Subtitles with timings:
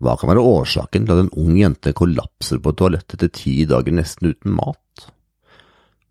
[0.00, 3.52] Hva kan være årsaken til at en ung jente kollapser på et toalett etter ti
[3.68, 5.04] dager nesten uten mat?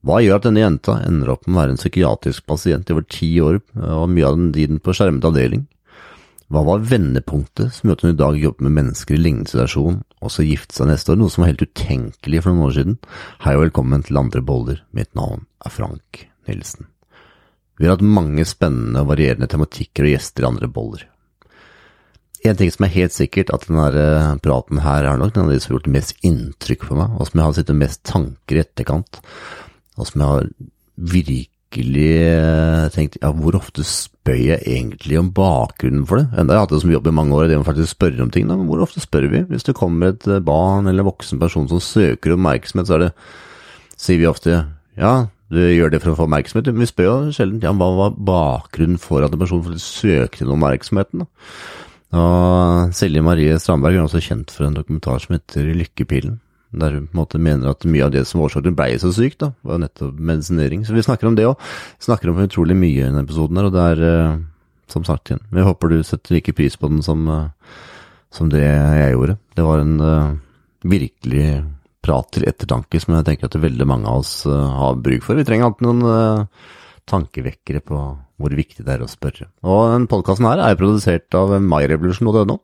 [0.05, 3.07] Hva gjør at denne jenta ender opp med å være en psykiatrisk pasient i over
[3.09, 5.65] ti år og mye av den tiden på skjermet avdeling?
[6.49, 9.99] Hva var vendepunktet som gjorde at hun i dag jobber med mennesker i lignende situasjon,
[10.21, 12.97] og så gifte seg neste år, noe som var helt utenkelig for noen år siden?
[13.43, 16.89] Hei og velkommen til Andre boller, mitt navn er Frank Nilsen.
[17.77, 21.05] Vi har hatt mange spennende og varierende tematikker og gjester i Andre boller.
[22.47, 25.51] En ting som er helt sikkert, at denne eh, praten her er nok den av
[25.51, 28.59] de som har gjort mest inntrykk på meg, og som jeg har sittet mest tanker
[28.59, 29.19] i etterkant,
[29.99, 30.47] og som jeg har
[31.15, 36.29] virkelig eh, tenkt ja, hvor ofte spør jeg egentlig om bakgrunnen for det?
[36.31, 38.31] Enda jeg har hatt det som jobb i mange år, det å faktisk spørre om
[38.31, 39.43] ting, da, men hvor ofte spør vi?
[39.49, 43.11] Hvis det kommer et eh, barn eller en voksen person som søker oppmerksomhet, så det,
[43.99, 44.61] sier vi ofte
[44.99, 45.13] ja,
[45.51, 48.15] du gjør det for å få oppmerksomhet, men vi spør jo sjelden ja, hva var
[48.15, 51.25] bakgrunnen for at en person søkte den oppmerksomheten.
[51.25, 51.78] da?
[52.17, 56.39] Og Silje Marie Strandberg er også kjent for en dokumentar som heter Lykkepilen.
[56.69, 59.39] Der hun på en måte mener at mye av det som årsaken ble så syk,
[59.41, 60.83] da, var nettopp medisinering.
[60.85, 61.61] Så vi snakker om det òg.
[62.01, 64.41] Snakker om utrolig mye i denne episoden her, og det er eh,
[64.89, 65.41] som sagt igjen.
[65.53, 67.77] Vi håper du setter like pris på den som, eh,
[68.33, 69.37] som det jeg gjorde.
[69.57, 70.37] Det var en uh,
[70.85, 71.47] virkelig
[72.05, 75.37] prat til ettertanke som jeg tenker at veldig mange av oss uh, har bruk for.
[75.37, 76.69] Vi trenger alltid noen uh,
[77.09, 77.99] tankevekkere på
[78.39, 79.49] hvor viktig det er å spørre.
[79.65, 82.59] Og denne podkasten her er produsert av myrevolution.no.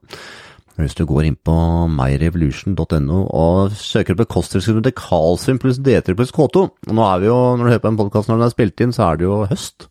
[0.75, 1.55] Hvis du går inn på
[1.87, 7.29] myrevolution.no og søker opp kosttilskudd til kalsium pluss D3 pluss K2 og Nå er vi
[7.29, 9.27] jo, når du hører på en podkast når den er spilt inn, så er det
[9.27, 9.87] jo høst.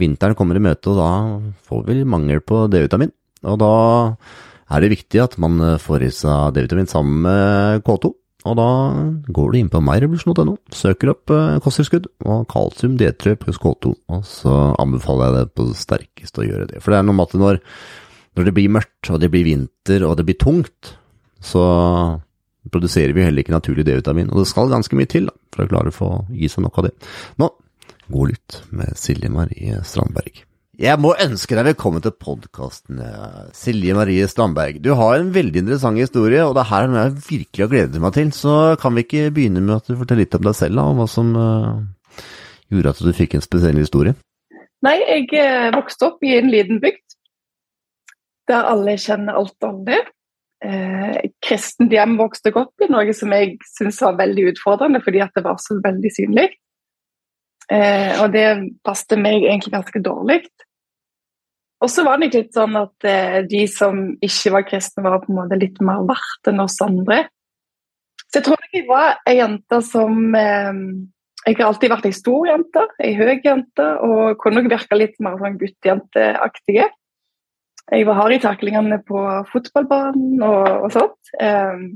[0.00, 1.10] Vinteren kommer i møte, og da
[1.68, 3.12] får vi mangel på D-vitamin.
[3.46, 3.72] Og da
[4.74, 8.10] er det viktig at man får i seg D-vitamin sammen med K2.
[8.46, 8.68] Og da
[9.34, 14.22] går du inn på myrevolution.no, søker opp eh, kosttilskudd og kalsium D3 pluss K2, og
[14.26, 16.82] så anbefaler jeg det på det sterkeste å gjøre det.
[16.84, 17.60] For det er noe med at når,
[18.38, 20.94] når det blir mørkt, og det blir vinter, og det blir tungt,
[21.42, 21.64] så
[22.70, 25.72] produserer vi heller ikke naturlig D-vitamin, og det skal ganske mye til da, for å
[25.72, 26.94] klare å få gi seg nok av det.
[27.42, 27.50] Nå,
[28.06, 30.44] god lytt med Silje Marie Strandberg.
[30.78, 33.00] Jeg må ønske deg velkommen til podkasten,
[33.50, 34.76] Silje Marie Strandberg.
[34.78, 38.02] Du har en veldig interessant historie, og det her er noe jeg virkelig har gledet
[38.04, 38.28] meg til.
[38.30, 41.00] Så kan vi ikke begynne med at du forteller litt om deg selv, da, om
[41.02, 41.80] hva som uh,
[42.70, 44.14] gjorde at du fikk en spesiell historie?
[44.86, 47.18] Nei, jeg uh, vokste opp i en liten bygd
[48.48, 49.98] der alle kjenner alt om det.
[50.64, 55.44] Eh, kristent hjem vokste opp i, noe som jeg syntes var veldig utfordrende fordi det
[55.44, 56.46] var så veldig synlig.
[57.68, 58.46] Eh, og det
[58.86, 60.40] passet meg egentlig ganske dårlig.
[61.78, 65.30] Og så var det litt sånn at eh, de som ikke var kristne, var på
[65.30, 67.26] en måte litt mer verdt enn oss andre.
[68.26, 70.80] Så jeg tror jeg var ei jente som eh,
[71.46, 75.14] Jeg har alltid vært ei stor jente, ei høy jente, og kunne nok virke litt
[75.22, 76.88] mer sånn guttejenteaktige.
[77.88, 81.32] Jeg var hard i taklingene på fotballbanen og, og sånt.
[81.40, 81.86] Eh,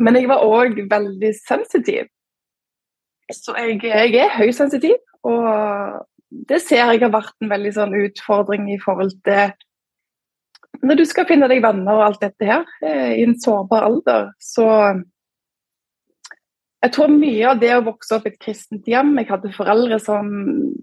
[0.00, 2.10] men jeg var òg veldig sensitiv.
[3.30, 4.98] Så jeg, jeg er høysensitiv.
[5.28, 5.46] Og
[6.30, 9.52] det ser jeg har vært en veldig sånn utfordring i forhold til
[10.86, 14.30] Når du skal finne deg venner og alt dette her eh, i en sårbar alder,
[14.38, 14.66] så
[16.80, 19.98] Jeg tror mye av det å vokse opp i et kristent hjem Jeg hadde foreldre
[20.02, 20.30] som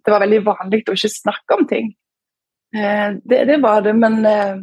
[0.04, 1.94] Det var veldig vanlig å ikke snakke om ting.
[2.76, 4.60] Eh, det, det var det, men, eh,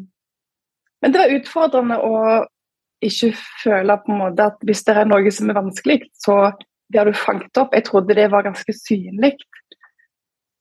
[1.00, 2.14] men det var utfordrende å
[3.04, 6.36] ikke føle på en måte at hvis det er noe som er vanskelig, så
[6.92, 7.74] blir du fanget opp.
[7.76, 9.34] Jeg trodde det var ganske synlig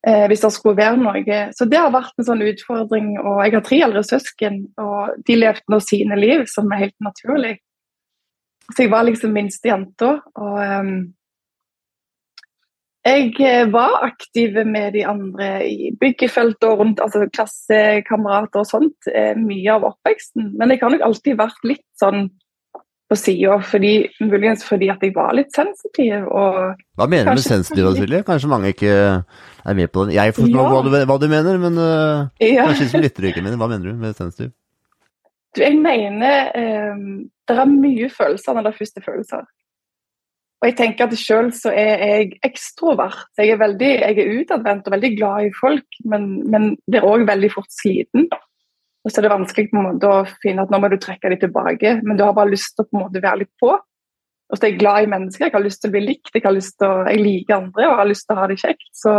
[0.08, 1.40] eh, hvis det skulle være noe.
[1.56, 3.14] Så det har vært en sånn utfordring.
[3.22, 7.00] Og jeg har tre eldre søsken, og de levde nå sine liv som er helt
[7.04, 7.58] naturlig.
[8.72, 10.16] Så jeg var liksom minste jenta.
[10.40, 10.94] Og um,
[13.04, 19.36] jeg var aktiv med de andre i byggefeltet og rundt, altså klassekamerater og sånt, eh,
[19.36, 20.54] mye av oppveksten.
[20.56, 22.30] Men jeg har nok alltid vært litt sånn
[23.12, 23.58] på sida,
[24.24, 26.24] muligens fordi at jeg var litt sensitiv.
[26.32, 28.24] Og hva mener du med sensitiv, Silje?
[28.24, 28.96] Kanskje mange ikke
[29.66, 30.14] er med på den.
[30.16, 30.70] Jeg forstår ja.
[30.70, 32.68] hva, du, hva, du, mener, men uh, ja.
[32.68, 33.60] kanskje som lytter ikke mener.
[33.62, 34.54] Hva mener du med sensitiv?
[35.54, 36.50] Du, jeg mener
[36.94, 37.04] um,
[37.48, 39.46] det er mye følelser når det er første følelser.
[40.64, 43.26] Og jeg tenker at Selv så er jeg ekstrovert.
[43.38, 47.08] Jeg er, veldig, jeg er utadvendt og veldig glad i folk, men, men det er
[47.08, 48.30] òg veldig fort sliten.
[49.04, 51.34] Og så er det vanskelig på en måte å finne at nå må du trekke
[51.34, 53.74] deg tilbake, men du har bare lyst til å på en måte være litt på.
[53.76, 56.44] Og så er jeg glad i mennesker, jeg har lyst til å bli likt, jeg,
[56.46, 58.90] har lyst til å, jeg liker andre og har lyst til å ha det kjekt.
[58.96, 59.18] Så,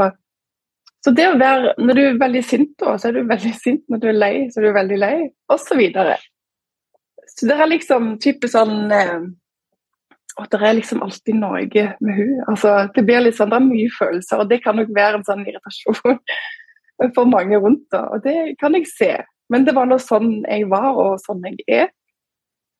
[1.04, 3.82] så det å være Når du er veldig sint, da, så er du veldig sint.
[3.92, 5.16] Når du er lei, så er du veldig lei,
[5.52, 5.66] osv.
[5.68, 6.14] Så, videre.
[7.28, 9.26] så det er liksom typisk sånn eh,
[10.34, 11.66] og det er liksom alltid noe
[12.02, 12.30] med hun.
[12.50, 15.26] Altså, det blir litt sånn, det er mye følelser, og det kan nok være en
[15.28, 16.16] sånn irritasjon
[17.14, 17.84] for mange rundt.
[17.94, 18.02] Da.
[18.16, 19.12] Og det kan jeg se.
[19.52, 21.92] Men det var nå sånn jeg var, og sånn jeg er.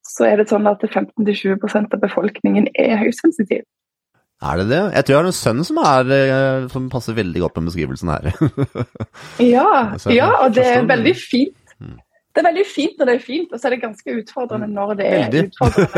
[0.04, 3.62] så er det sånn at 15-20% av befolkningen er høysensitiv.
[4.44, 4.80] Er det det?
[4.92, 8.10] Jeg tror jeg har en sønn som, er, eh, som passer veldig godt med beskrivelsen
[8.12, 8.24] her.
[9.54, 9.68] ja,
[10.18, 11.56] ja, og det er veldig fint.
[11.80, 11.96] Mm.
[12.34, 14.96] Det er veldig fint når det er fint, og så er det ganske utfordrende når
[14.98, 15.44] det er veldig.
[15.48, 15.96] utfordrende.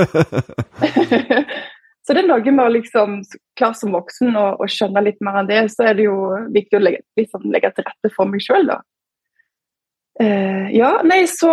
[2.04, 3.20] så det er noe med å liksom,
[3.58, 6.18] klare som voksen å, å, skjønne litt mer enn det, så er det jo
[6.54, 8.82] viktig å legge, liksom, legge til rette for meg sjøl, da.
[10.16, 11.50] Uh, ja, nei, så,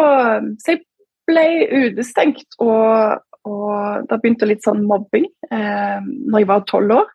[0.62, 0.86] så jeg
[1.28, 1.48] ble
[1.88, 7.12] utestengt, og, og da begynte litt sånn mobbing eh, når jeg var tolv år.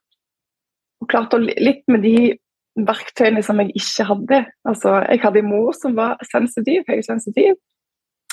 [1.02, 2.34] Og klarte litt med de
[2.78, 4.42] verktøyene som jeg ikke hadde.
[4.68, 7.56] Altså, jeg hadde en mor som var sensitiv, høysensitiv.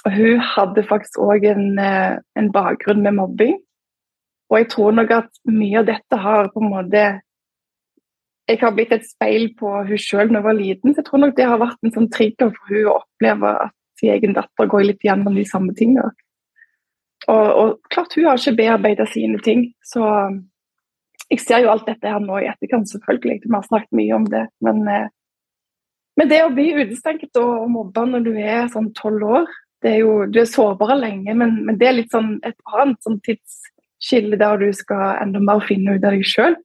[0.05, 3.55] Og hun hadde faktisk òg en, eh, en, bakgrunn med mobbing.
[4.51, 7.05] Og jeg tror nok at mye av dette har på en måte
[8.47, 11.17] Jeg har blitt et speil på hun sjøl da jeg var liten, så jeg tror
[11.17, 14.69] nok det har vært en sånn trigger for hun å oppleve at sin egen datter
[14.69, 16.11] går litt gjennom de samme tingene.
[17.31, 19.67] Og, og, klart hun har ikke bearbeida sine ting.
[19.85, 20.05] Så
[21.31, 23.39] jeg ser jo alt dette her nå i etterkant, selvfølgelig.
[23.45, 24.45] Vi har snakket mye om det.
[24.65, 25.07] Men, eh,
[26.19, 29.47] men det å bli utestengt og mobba når du er sånn tolv år
[29.83, 32.97] det er jo, Du er sårbar lenge, men, men, det er litt sånn et annet
[33.05, 36.55] sånn tidsskille der du skal enda mer finne ut av deg sjøl.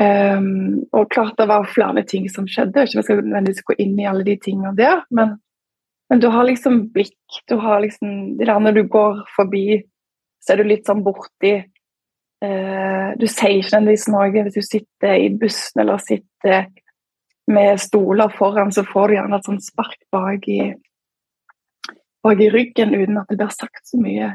[0.00, 3.98] Um, og klart det var flere ting som skjedde, ikke vi skal nødvendigvis gå inn
[4.00, 5.02] i alle de tingene der.
[5.12, 5.34] Men
[6.12, 7.38] men du har liksom blikk.
[7.48, 9.80] Du har liksom Det der når du går forbi,
[10.44, 15.14] så er du litt sånn borti eh, Du sier ikke nødvendigvis noe hvis du sitter
[15.16, 16.66] i bussen eller sitter
[17.48, 20.60] med stoler foran, så får du gjerne et sånt spark bak i,
[22.22, 24.34] bak i ryggen uten at det blir sagt så mye.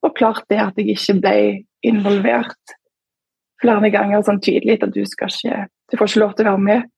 [0.00, 1.36] Og klart det at jeg ikke ble
[1.84, 2.74] involvert
[3.60, 6.64] flere ganger sånn tydelig at du skal ikke Du får ikke lov til å være
[6.64, 6.88] med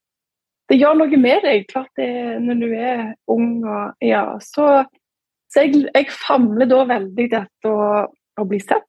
[0.71, 1.67] det gjør noe med deg.
[1.71, 2.11] Klart det
[2.43, 4.25] når du er ung og ja.
[4.45, 4.69] Så,
[5.53, 8.89] så jeg, jeg, famler da veldig dette å, å, bli sett.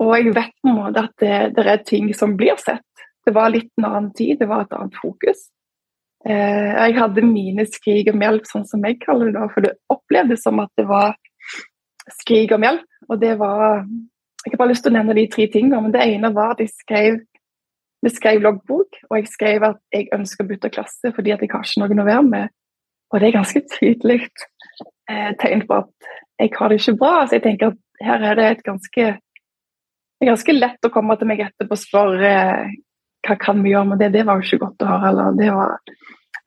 [0.00, 2.86] Og jeg vet på en måte at det, det, er ting som blir sett.
[3.26, 5.48] Det var litt en annen tid, det var et annet fokus.
[6.24, 9.74] Eh, jeg hadde mine skrik om hjelp, sånn som jeg kaller det da, for det
[9.92, 11.18] opplevdes som at det var
[12.20, 12.86] skrik om hjelp.
[13.10, 13.84] Og det var
[14.40, 16.62] Jeg har bare lyst til å nevne de tre tingene, men det ene var at
[16.62, 17.18] jeg skrev
[18.00, 21.52] vi skrev loggbok, og jeg skrev at jeg ønsker å bytte klasse fordi at jeg
[21.52, 22.54] har ikke noen å være med.
[23.10, 24.20] Og det er ganske tydelig
[25.10, 27.14] eh, tegn på at jeg har det ikke bra.
[27.26, 29.10] Så jeg tenker at her er det et ganske
[30.28, 32.78] ganske lett å komme til meg etterpå og spørre eh,
[33.26, 34.12] hva kan vi gjøre med det.
[34.16, 35.28] Det var jo ikke godt å høre.
[35.32, 35.76] Eller, var...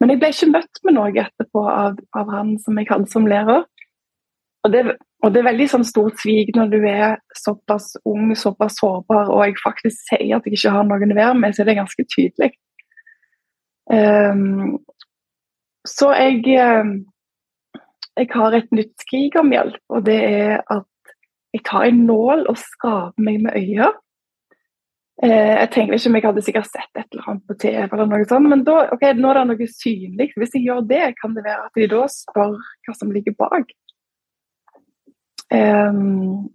[0.00, 3.28] Men jeg ble ikke møtt med noe etterpå av, av han som jeg hadde som
[3.30, 3.66] lærer.
[4.64, 4.82] Og det,
[5.24, 9.46] og det er veldig sånn stort svik når du er såpass ung, såpass sårbar, og
[9.46, 12.04] jeg faktisk sier at jeg ikke har noen å være med, så er det ganske
[12.12, 12.50] tydelig.
[13.88, 14.80] Um,
[15.88, 16.92] så jeg, ehm,
[18.20, 21.14] jeg har et nytt skrik om hjelp, og det er at
[21.56, 23.92] jeg tar en nål og skraper meg med øya.
[25.22, 28.12] Uh, jeg tenker ikke om jeg hadde sikkert sett et eller annet på TV, eller
[28.12, 30.28] noe sånt, men da, okay, nå er det noe synlig.
[30.36, 33.72] Hvis jeg gjør det, kan det være at de da spør hva som ligger bak.
[35.54, 36.50] Um,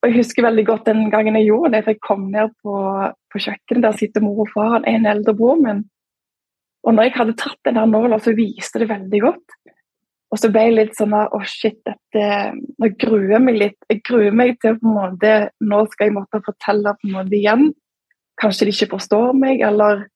[0.00, 2.74] og Jeg husker veldig godt den gangen jeg gjorde det, for jeg kom ned på,
[3.32, 3.84] på kjøkkenet.
[3.84, 5.82] Der sitter mor og far, en eldre bror min.
[6.84, 9.56] Og når jeg hadde tatt den der nåla, så viste det veldig godt.
[10.30, 12.24] Og så ble jeg litt sånn Å, shit, dette
[12.54, 13.78] Nå gruer jeg meg litt.
[13.90, 15.34] Jeg gruer meg til på en måte
[15.66, 17.66] Nå skal jeg måtte fortelle på en måte igjen.
[18.40, 20.06] Kanskje de ikke forstår meg, eller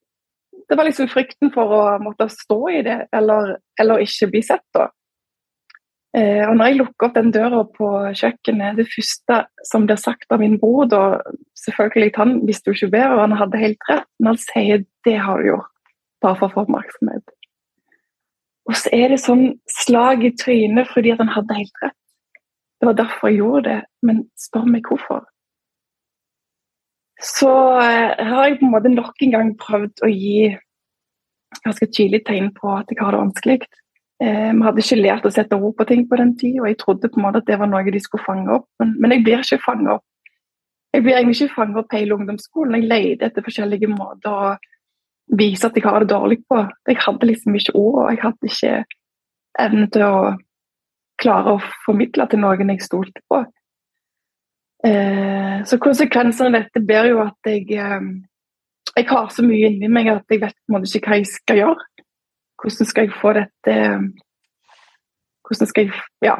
[0.71, 4.65] Det var liksom frykten for å måtte stå i det, eller, eller ikke bli sett,
[4.73, 4.87] da.
[6.15, 10.31] Eh, og når jeg lukker opp den døra på kjøkkenet, det første som blir sagt
[10.31, 11.05] av min bror da,
[11.65, 15.15] Selvfølgelig, han visste jo ikke bedre, og han hadde helt rett, men han sier 'det
[15.17, 15.71] har du gjort',
[16.21, 17.25] bare for å få oppmerksomhet.
[18.69, 19.47] Og så er det sånn
[19.81, 21.97] slag i trynet fordi han hadde helt rett.
[22.81, 25.25] Det var derfor jeg gjorde det, men spør meg hvorfor.
[27.23, 30.53] Så eh, har jeg på en måte nok en gang prøvd å gi
[31.65, 33.59] ganske tydelig tegn på at jeg har det vanskelig.
[34.23, 36.79] Eh, vi hadde ikke lært å sette ord på ting på den tid, og jeg
[36.81, 39.25] trodde på en måte at det var noe de skulle fange opp, men, men jeg
[39.27, 40.05] blir ikke fanget opp.
[40.95, 42.77] Jeg blir egentlig ikke fanget opp hele ungdomsskolen.
[42.79, 44.53] Jeg leter etter forskjellige måter å
[45.35, 46.61] vise at jeg har det dårlig på.
[46.87, 48.75] Jeg hadde liksom ikke ord, og jeg hadde ikke
[49.65, 50.19] evnen til å
[51.21, 53.43] klare å formidle til noen jeg stolte på.
[54.85, 58.09] Eh, så konsekvensene av dette blir jo at jeg, eh,
[58.95, 61.31] jeg har så mye inni meg at jeg vet på en måte ikke hva jeg
[61.31, 61.89] skal gjøre.
[62.65, 63.75] Hvordan skal jeg få dette
[65.45, 66.39] Hvordan skal jeg Ja.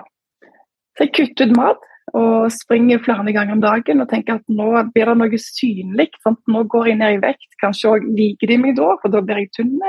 [0.95, 4.69] Så jeg kutter ut mat og springer flere ganger om dagen og tenker at nå
[4.95, 6.13] blir det noe synlig.
[6.23, 6.41] Sant?
[6.47, 7.49] Nå går jeg ned i vekt.
[7.61, 9.81] Kanskje òg liker de meg da, for da blir jeg tynn.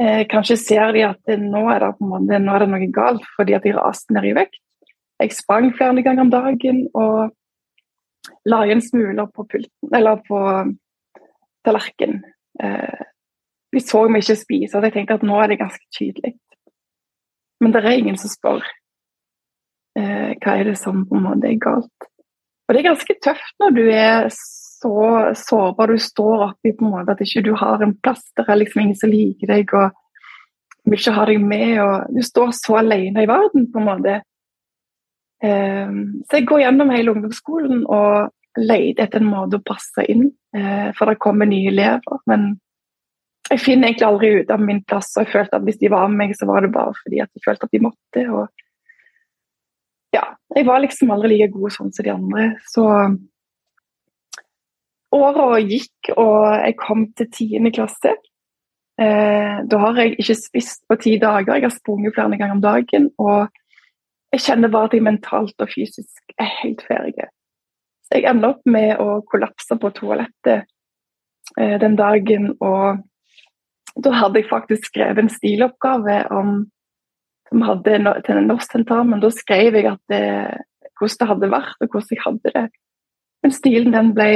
[0.00, 3.54] Eh, kanskje ser de at nå er, det, måte, nå er det noe galt fordi
[3.54, 4.58] at jeg raste ned i vekt.
[5.20, 7.34] Jeg sprang flere ganger om dagen og
[8.48, 10.40] la igjen smuler på pulten, eller på
[11.66, 12.24] tallerkenen.
[12.62, 13.04] Eh,
[13.74, 16.34] de så meg ikke spise, og jeg tenkte at nå er det ganske tydelig.
[17.62, 18.64] Men det er ingen som spør
[19.98, 22.08] eh, hva er det som på en måte er galt.
[22.64, 26.92] Og det er ganske tøft når du er så sårbar du står oppi på en
[26.92, 29.94] måte at ikke du har en plass der er liksom ingen som liker deg og
[30.84, 31.78] vil ikke ha deg med.
[31.80, 34.16] og Du står så alene i verden, på en måte.
[35.44, 35.94] Eh,
[36.28, 40.90] så jeg går gjennom hele ungdomsskolen og leter etter en måte å passe inn, eh,
[40.98, 42.20] for det kommer nye elever.
[42.30, 42.58] Men
[43.50, 46.08] jeg finner egentlig aldri ut av min plass, og jeg følte at hvis de var
[46.08, 48.24] med meg, så var det bare fordi at jeg følte at de måtte.
[48.30, 48.48] og
[50.14, 50.24] ja,
[50.56, 52.44] jeg var liksom aldri like god sånn som de andre.
[52.70, 52.84] Så
[55.14, 58.14] åra gikk, og jeg kom til tiende klasse.
[59.00, 62.62] Eh, da har jeg ikke spist på ti dager, jeg har sprunget flere ganger om
[62.64, 63.08] dagen.
[63.18, 63.48] Og
[64.34, 67.28] jeg kjenner bare at jeg mentalt og fysisk er helt ferdig.
[68.14, 70.68] Jeg ender opp med å kollapse på toalettet
[71.58, 72.52] eh, den dagen.
[72.62, 73.02] Og
[74.02, 76.64] da hadde jeg faktisk skrevet en stiloppgave om
[77.48, 79.20] som hadde til en norsktentamen.
[79.22, 80.24] Da skrev jeg det,
[80.98, 82.64] hvordan det hadde vært, og hvordan jeg hadde det.
[83.44, 84.30] Men stilen den ble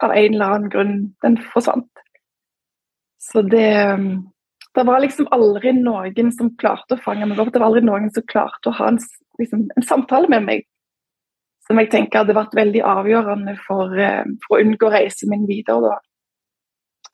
[0.00, 2.04] av en eller annen grunn Den forsvant.
[3.20, 4.26] Så det um,
[4.74, 7.52] Det var liksom aldri noen som klarte å fange meg opp.
[7.52, 9.00] Det var aldri noen som klarte å ha en,
[9.38, 10.66] liksom, en samtale med meg
[11.66, 15.90] som jeg tenker hadde vært veldig avgjørende for, uh, for å unngå reisen min videre.
[15.90, 15.98] da.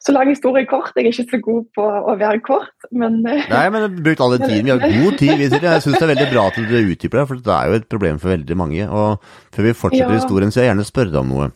[0.05, 0.93] Så lang historie kort.
[0.95, 4.37] Jeg er ikke så god på å være kort, men uh, Nei, men brukt all
[4.37, 4.69] den tiden.
[4.69, 5.41] Vi har god tid.
[5.41, 7.91] Jeg syns det er veldig bra at du utdyper deg, for det er jo et
[7.91, 8.87] problem for veldig mange.
[8.87, 10.21] Og før vi fortsetter ja.
[10.21, 11.53] historien, så vil jeg gjerne spørre deg om noe.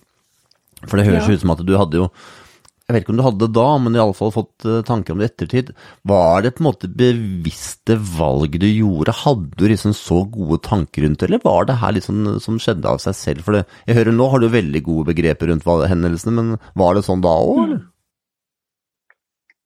[0.87, 1.37] For det høres ja.
[1.37, 2.13] ut som at du hadde jo
[2.91, 5.15] jeg vet ikke om du hadde det da, men i alle fall fått uh, tanker
[5.15, 5.69] om det i ettertid.
[6.11, 9.15] Var det på en måte bevisste valg du gjorde?
[9.15, 12.91] Hadde du liksom så gode tanker rundt det, eller var det her liksom som skjedde
[12.91, 13.47] av seg selv?
[13.47, 17.07] For det, jeg hører nå har du veldig gode begreper rundt hendelsene, men var det
[17.07, 17.87] sånn da òg, eller?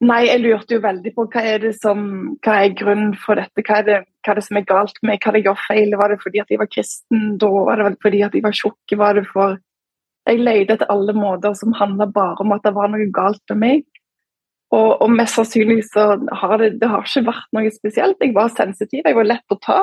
[0.04, 2.00] Nei, jeg lurte jo veldig på hva er som,
[2.44, 3.62] hva er grunnen for dette?
[3.64, 5.20] Hva er, det, hva er det som er galt med?
[5.22, 5.94] Hva er det jeg gjør feil?
[6.00, 7.52] Var det fordi at jeg var kristen da?
[7.70, 8.96] Var det fordi at jeg var tjukk?
[9.00, 9.56] Var det for
[10.24, 13.60] jeg leide etter alle måter som handla bare om at det var noe galt med
[13.60, 13.82] meg.
[14.74, 18.22] Og, og mest sannsynlig så har det, det har ikke vært noe spesielt.
[18.24, 19.82] Jeg var sensitiv, jeg var lett å ta.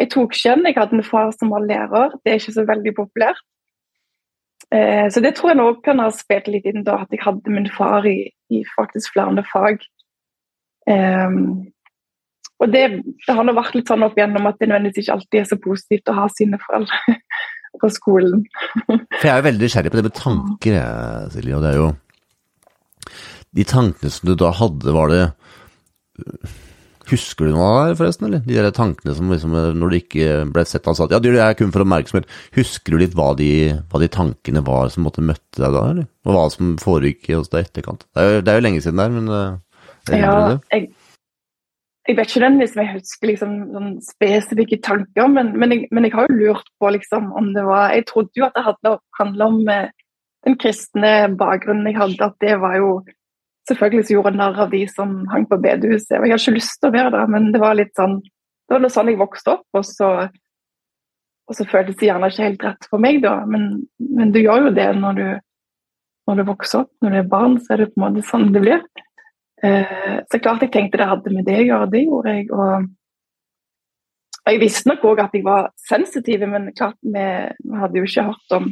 [0.00, 2.92] Jeg tok kjønn, jeg hadde en far som var lærer, det er ikke så veldig
[2.96, 3.42] populært.
[4.74, 7.54] Eh, så det tror jeg nå kan ha spilt litt inn da, at jeg hadde
[7.54, 9.82] min far i, i faktisk flere fag.
[10.90, 11.70] Um,
[12.60, 12.84] og det,
[13.26, 15.58] det har nå vært litt sånn opp igjennom at det nødvendigvis ikke alltid er så
[15.60, 17.16] positivt å ha sine foreldre
[17.80, 18.44] på skolen.
[18.86, 20.80] For Jeg er jo veldig nysgjerrig på det med tanker,
[21.34, 21.56] Silje.
[21.56, 21.90] Og det er jo
[23.56, 25.22] De tankene som du da hadde, var det
[27.10, 28.28] Husker du noe av det, forresten?
[28.28, 28.44] eller?
[28.46, 31.34] De der tankene som liksom, når du ikke ble sett han sa at ja, det
[31.42, 32.28] er kun for oppmerksomhet.
[32.54, 33.50] Husker du litt hva de,
[33.90, 36.08] hva de, tankene var som måtte møtte deg da, eller?
[36.28, 38.06] Og hva som foregikk hos deg i etterkant?
[38.14, 39.42] Det er, jo, det er jo lenge siden der, men det
[40.16, 40.88] ja, jeg,
[42.08, 46.06] jeg vet ikke den hvis jeg husker liksom, sånn spesifikke tanker, men, men, jeg, men,
[46.06, 49.48] jeg, har jo lurt på liksom, om det var Jeg trodde jo at det handla
[49.50, 49.90] om eh,
[50.46, 52.92] den kristne bakgrunnen jeg hadde, at det var jo
[53.70, 56.10] Selvfølgelig så gjorde narr av de som hang på bedehuset.
[56.16, 58.18] Jeg hadde ikke lyst til å være der, men det var litt sånn
[58.70, 59.66] det var noe sånn jeg vokste opp.
[59.74, 60.08] Og så,
[61.50, 63.40] og så føltes det gjerne ikke helt rett for meg, da.
[63.50, 63.64] Men,
[63.98, 65.24] men du gjør jo det når du,
[66.30, 66.92] når du vokser opp.
[67.02, 68.84] Når du er barn, så er det på en måte sånn det blir.
[69.66, 72.46] Eh, så klart jeg tenkte det hadde med det å gjøre, det gjorde jeg.
[72.54, 72.86] Og,
[74.46, 77.26] jeg visste nok òg at jeg var sensitiv, men klart vi
[77.82, 78.70] hadde jo ikke hørt om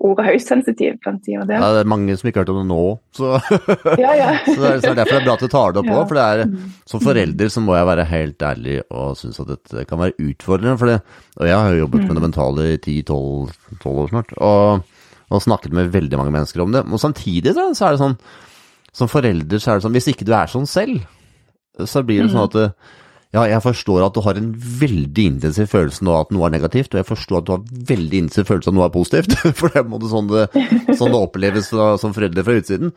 [0.00, 1.56] ordet høysensitiv på og det.
[1.56, 2.84] Ja, det er mange som ikke har hørt om det nå,
[3.16, 3.32] så,
[4.00, 4.28] ja, ja.
[4.46, 6.04] så, det er, er derfor det er bra at du tar det opp òg.
[6.08, 6.70] For det er, mm.
[6.92, 10.76] som forelder så må jeg være helt ærlig og synes at dette kan være utfordrende.
[10.80, 11.00] For det,
[11.36, 12.26] og jeg har jo jobbet med det mm.
[12.28, 16.86] mentale i 10-12 år snart, og, og, snakket med veldig mange mennesker om det.
[16.88, 18.16] Og samtidig så, så er det sånn
[18.96, 21.04] som forelder så er det sånn Hvis ikke du er sånn selv,
[21.86, 22.56] så blir det sånn at
[23.30, 26.90] ja, jeg forstår at du har en veldig intensiv følelse nå at noe er negativt,
[26.90, 29.84] og jeg forstår at du har veldig intensiv følelse av noe er positivt, for det
[29.84, 30.46] er sånn det,
[30.98, 32.90] sånn det oppleves som foreldre fra utsiden.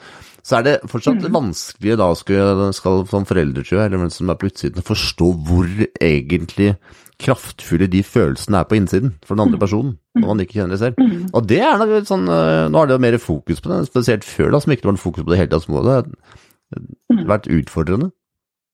[0.43, 1.29] Så er det fortsatt mm.
[1.37, 5.29] vanskelig da skal, skal som foreldre, tror jeg, eller hvem som er på utsiden, forstå
[5.45, 5.69] hvor
[6.01, 6.73] egentlig
[7.21, 9.61] kraftfulle de følelsene er på innsiden for den andre mm.
[9.61, 10.97] personen, når man ikke kjenner det selv.
[10.97, 11.29] Mm.
[11.29, 14.25] Og det er nok sånn, eh, Nå har det jo mer fokus på det, spesielt
[14.27, 15.69] før da, som ikke var fokus på det hele tatt.
[15.69, 17.25] Det har mm.
[17.29, 18.09] vært utfordrende.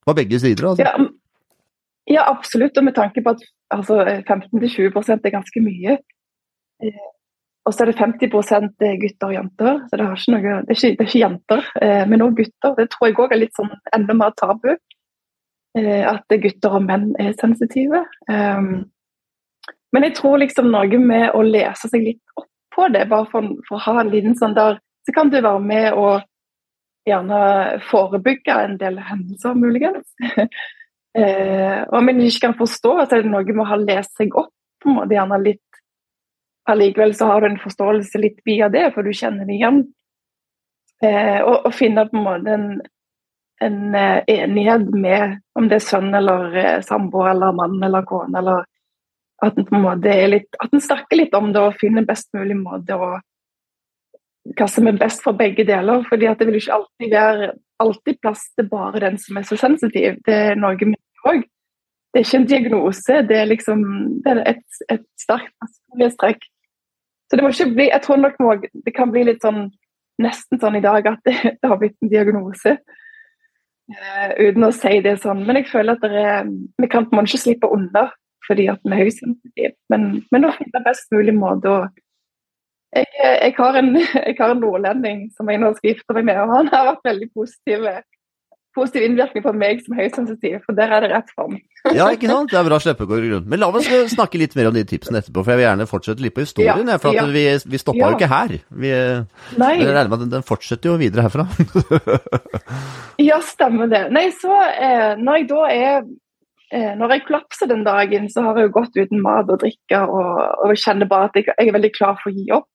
[0.08, 0.88] På begge sider, altså.
[0.88, 0.96] Ja,
[2.10, 2.78] ja, absolutt.
[2.78, 5.98] Og med tanke på at altså, 15-20% er ganske mye.
[6.84, 7.08] Eh,
[7.68, 8.32] og så er det 50
[9.01, 9.82] gutter og jenter.
[9.89, 12.78] Så det, noe, det, er, ikke, det er ikke, jenter, eh, men òg gutter.
[12.80, 14.72] Det tror jeg òg er litt sånn enda mer tabu.
[15.78, 18.06] Eh, at gutter og menn er sensitive.
[18.32, 18.89] Um,
[19.94, 23.48] Men jeg tror liksom noe med å lese seg litt opp på det, bare for,
[23.68, 26.22] for å ha en liten sånn der Så kan du være med og
[27.10, 30.06] gjerne forebygge en del hendelser, muligens.
[31.18, 34.36] eh, om en ikke kan forstå, så er det noe med å ha lest seg
[34.38, 35.66] opp på en måte gjerne litt
[36.70, 39.80] Allikevel så har du en forståelse litt via det, for du kjenner det igjen.
[41.01, 42.68] Eh, og, og finne på en måte en,
[43.66, 48.36] en uh, enighet med om det er sønn eller uh, samboer eller mann eller kone,
[48.38, 48.68] eller
[49.42, 52.30] at en på en måte litt At en snakker litt om det og finner best
[52.36, 53.16] mulig måte å
[54.58, 56.04] hva som er best for begge deler.
[56.10, 57.50] fordi at det vil ikke alltid være
[57.84, 60.20] alltid plass til bare den som er så sensitiv.
[60.26, 61.44] Det er noe med òg.
[62.10, 63.82] Det er ikke en diagnose, det er liksom
[64.26, 66.48] det er et, et sterkt personlighetstrekk.
[67.30, 69.68] Så det må ikke bli Jeg tror nok må, det kan bli litt sånn
[70.20, 72.80] nesten sånn i dag at det, det har blitt en diagnose.
[73.90, 75.46] Uh, uten å si det sånn.
[75.48, 76.50] Men jeg føler at det er,
[76.82, 78.10] vi kan på måte ikke slippe unna
[78.48, 79.76] fordi at vi er høysensitive.
[79.94, 81.80] Men, men å finne best mulig måte å
[82.96, 83.91] jeg, jeg, har en,
[84.27, 87.12] jeg, har en, nordlending som jeg nå skal gifte meg med, og han har vært
[87.12, 87.86] veldig positiv,
[88.77, 91.58] positiv innvirkning på meg som høysensitiv, for der er det rett fram.
[91.98, 92.51] ja, ikke sant.
[92.51, 93.50] Det er bra gå rundt.
[93.50, 96.25] Men la oss snakke litt mer om de tipsene etterpå, for jeg vil gjerne fortsette
[96.25, 96.89] litt på historien.
[96.89, 97.25] Ja, for ja.
[97.29, 98.10] vi, vi stoppa ja.
[98.10, 98.55] jo ikke her.
[98.69, 98.96] Vi,
[99.62, 99.74] Nei.
[99.79, 101.46] Jeg regner med at den fortsetter jo videre herfra.
[103.29, 104.08] ja, stemmer det.
[104.15, 105.96] Nei, så eh, når jeg da er
[106.74, 110.03] eh, når jeg kollapser den dagen, så har jeg jo gått uten mat og drikke
[110.10, 112.69] og, og kjenner bare at jeg, jeg, er veldig klar for å gi opp.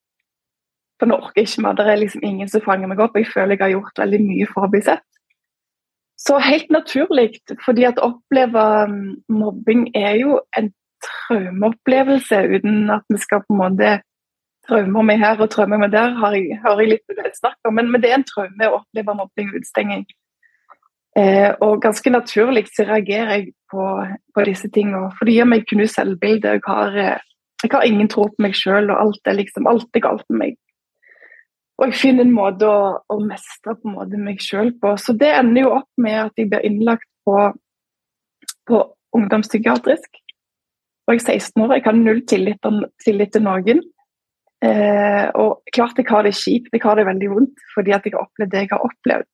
[1.01, 1.77] For nå orker jeg ikke mer.
[1.79, 3.19] Det er liksom ingen som fanger meg opp.
[3.19, 5.05] Jeg føler jeg har gjort veldig mye for å bli sett.
[6.25, 8.99] Så helt naturlig, fordi at å oppleve um,
[9.29, 10.71] mobbing er jo en
[11.05, 13.95] traumeopplevelse uten at vi skal på en måte
[14.65, 17.91] Traumer meg her og traumer meg der har jeg, hører jeg litt snakk om, men,
[17.93, 20.07] men, det er en traume å oppleve mobbing og utstenging.
[21.21, 23.85] Eh, og ganske naturlig så reagerer jeg på,
[24.35, 25.13] på disse tingene.
[25.19, 26.57] For det gir meg knust selvbilde.
[26.57, 27.21] Jeg har, eh,
[27.61, 30.41] jeg har ingen tro på meg sjøl, og alt er liksom alt er galt med
[30.41, 30.57] meg.
[31.85, 34.94] Og jeg finner en måte å, å mestre på en måte meg sjøl på.
[34.97, 37.51] Så det ender jo opp med at jeg blir innlagt på,
[38.64, 38.79] på
[39.18, 40.20] ungdomspsykiatrisk.
[41.05, 42.70] Og jeg er 16 år, jeg har null tillit,
[43.05, 43.83] tillit til noen.
[44.64, 48.14] Eh, og klart jeg har det kjipt, jeg har det veldig vondt fordi at jeg
[48.14, 49.29] har opplevd det jeg har opplevd.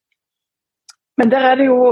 [1.20, 1.82] Men der er det jo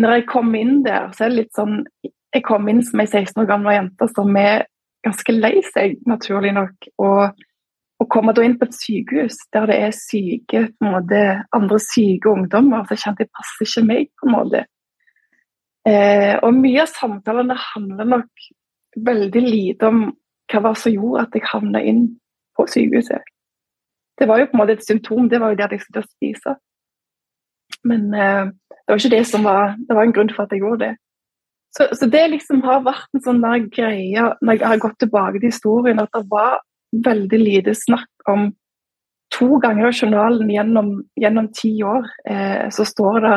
[0.00, 3.04] Når jeg kom inn der, så er det litt sånn Jeg kom inn som ei
[3.06, 4.66] 16 år gammel jente som er
[5.04, 6.88] ganske lei seg, naturlig nok.
[6.98, 7.42] og
[8.02, 11.20] å komme inn på et sykehus der det er syke på en måte,
[11.56, 14.10] andre syke ungdommer, så kjente jeg passer ikke meg.
[14.18, 14.64] på en måte.
[15.88, 18.48] Eh, og mye av samtalene handler nok
[18.96, 20.02] veldig lite om
[20.52, 22.04] hva var som gjorde at jeg havna inn
[22.56, 23.22] på sykehuset.
[24.18, 26.04] Det var jo på en måte et symptom, det var jo det at jeg skulle
[26.06, 26.56] spise.
[27.88, 30.62] Men eh, det var ikke det som var Det var en grunn for at jeg
[30.62, 30.92] gjorde det.
[31.72, 35.40] Så, så det liksom har vært en sånn der greie når jeg har gått tilbake
[35.40, 36.60] til historien, at det var
[36.92, 38.50] veldig lite snakk om
[39.32, 43.36] To ganger i journalen gjennom, gjennom ti år eh, så står det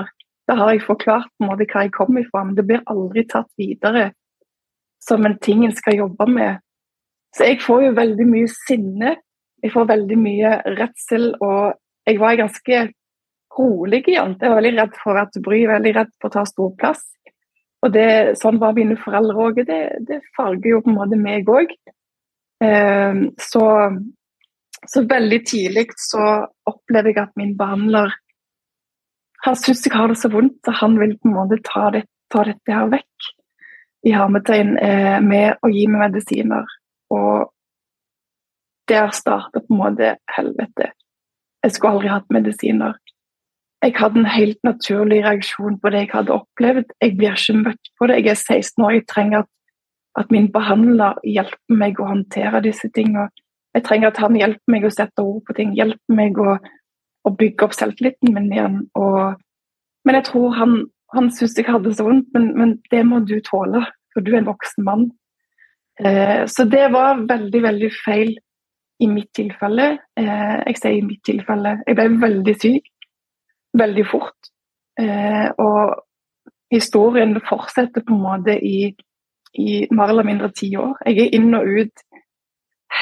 [0.50, 3.24] Da har jeg forklart på en måte hva jeg kom ifra, men det blir aldri
[3.32, 4.10] tatt videre
[5.02, 6.60] som en ting en skal jobbe med.
[7.38, 9.16] Så jeg får jo veldig mye sinne.
[9.64, 12.82] Jeg får veldig mye redsel, og jeg var ganske
[13.58, 14.38] rolig igjen.
[14.38, 16.72] Jeg var veldig redd for å være til bry, veldig redd for å ta stor
[16.80, 17.04] plass.
[17.86, 18.08] Og det,
[18.42, 19.62] sånn var mine foreldre òg.
[19.68, 21.74] Det, det farger jo på en måte meg òg.
[22.64, 23.66] Ehm, så,
[24.88, 28.14] så veldig tidlig så opplever jeg at min behandler
[29.46, 32.06] han syns jeg har det så vondt, så han vil på en måte ta, det,
[32.34, 33.28] ta dette her vekk
[34.06, 36.66] i hermetegn eh, med å gi meg medisiner.
[37.14, 37.52] Og
[38.90, 40.92] der starta på en måte helvete.
[41.66, 42.98] Jeg skulle aldri hatt medisiner.
[43.86, 46.94] Jeg hadde en helt naturlig reaksjon på det jeg hadde opplevd.
[47.02, 48.20] Jeg blir ikke møtt på det.
[48.24, 49.46] Jeg er 16 år, jeg trenger
[50.20, 53.28] at min behandler hjelper meg å håndtere disse tingene.
[53.76, 56.56] Jeg trenger at han hjelper meg å sette ord på ting, hjelper meg å,
[57.28, 58.80] å bygge opp selvtilliten min igjen.
[58.96, 59.36] Og,
[60.08, 60.78] men jeg tror han,
[61.16, 63.84] han syntes jeg hadde så vondt, men, men, det må du tåle,
[64.16, 65.06] for du er en voksen mann.
[66.00, 68.32] Eh, så det var veldig, veldig feil
[69.04, 69.92] i mitt tilfelle.
[70.16, 71.82] Eh, jeg sier i mitt tilfelle.
[71.84, 72.92] Jeg ble veldig syk
[73.78, 74.52] veldig fort.
[75.00, 75.96] Eh, og
[76.72, 78.94] historien fortsetter på en måte i
[79.60, 80.98] i mer eller mindre ti år.
[81.06, 82.06] Jeg er inn og ut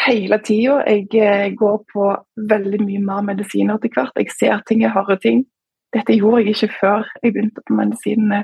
[0.05, 0.79] hele tida.
[0.87, 2.09] Jeg eh, går på
[2.49, 4.17] veldig mye mer medisiner etter hvert.
[4.17, 5.45] Jeg ser ting, jeg hører ting.
[5.93, 8.43] Dette gjorde jeg ikke før jeg begynte på medisinene.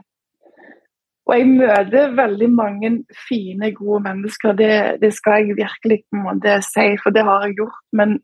[1.30, 2.89] Og jeg møter veldig mange
[3.28, 4.54] fine, gode mennesker.
[4.58, 7.82] Det, det skal jeg virkelig på en måte si, for det har jeg gjort.
[7.93, 8.17] Men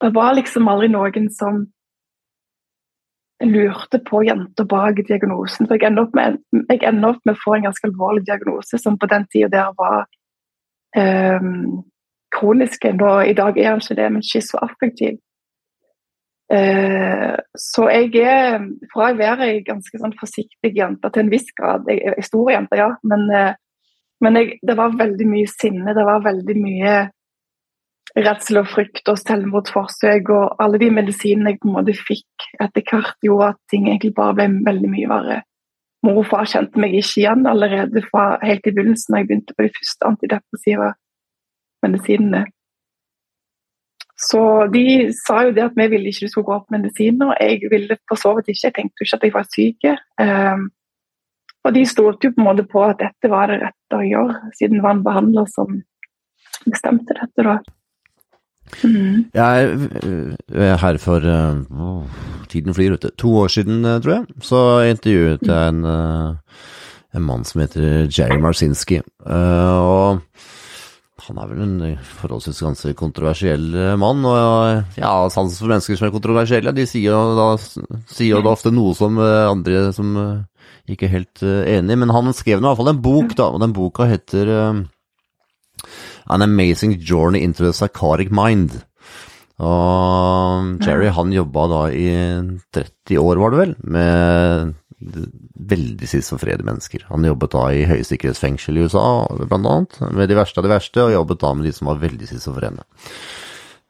[0.00, 1.66] det var liksom aldri noen som
[3.44, 5.68] lurte på jenter bak diagnosen.
[5.68, 9.50] For jeg ender, opp med, å få en ganske alvorlig diagnose som på den tida
[9.52, 10.06] der var
[10.98, 11.84] um,
[12.34, 12.94] kroniske.
[12.94, 15.20] I dag er han ikke det, men schizoaffektiv.
[16.48, 21.50] Uh, så jeg er fra å være ei ganske sånn forsiktig jente til en viss
[21.52, 23.52] grad Jeg er stor jente, ja, men, uh,
[24.24, 25.94] men jeg, det var veldig mye sinne.
[25.94, 26.96] Det var veldig mye
[28.16, 30.30] redsel og frykt og selvmordsforsøk.
[30.34, 34.14] Og alle de medisinene jeg på en måte fikk etter hvert, gjorde at ting egentlig
[34.16, 35.40] bare ble veldig mye verre.
[36.06, 39.56] Mor og far kjente meg ikke igjen allerede fra helt i begynnelsen da jeg begynte
[39.56, 40.92] på de første antidepressiva
[41.82, 42.44] medisinene.
[44.18, 44.40] Så
[44.74, 47.36] de sa jo det at vi ville ikke du skulle gå opp medisiner.
[47.38, 49.88] Jeg ville for så vidt ikke, jeg tenkte jo ikke at jeg var syk.
[50.22, 50.64] Um,
[51.66, 54.52] og de stolte jo på en måte på at dette var det rette å gjøre,
[54.58, 55.80] siden det var en behandler som
[56.66, 57.46] bestemte dette.
[57.46, 57.58] da.
[58.84, 59.28] Mm.
[59.34, 59.70] Jeg
[60.54, 62.04] er her for uh,
[62.48, 63.12] Tiden flyr, ute.
[63.20, 65.84] To år siden, uh, tror jeg, så intervjuet jeg en,
[67.14, 69.02] en mann som heter Jerry Marsinski.
[69.26, 70.20] og
[71.28, 71.80] han er vel en
[72.22, 73.66] forholdsvis ganske kontroversiell
[74.00, 74.24] mann.
[74.24, 77.48] Og ja, sans for mennesker som er kontroversielle, de sier jo da,
[78.08, 80.14] sier da ofte noe som andre som
[80.88, 83.60] ikke er helt enig Men han skrev nå i hvert fall en bok, da, og
[83.60, 84.54] den boka heter
[86.28, 88.82] An Amazing Journey into the Psychotic Mind.
[89.58, 92.08] Og Jerry han jobba da i
[92.74, 94.74] 30 år, var det vel, med
[95.68, 97.06] veldig schizofrene mennesker.
[97.10, 99.04] Han jobbet da i høysikkerhetsfengsel i USA,
[99.44, 102.02] blant annet, med de verste av de verste, og jobbet da med de som var
[102.02, 102.86] veldig schizofrene.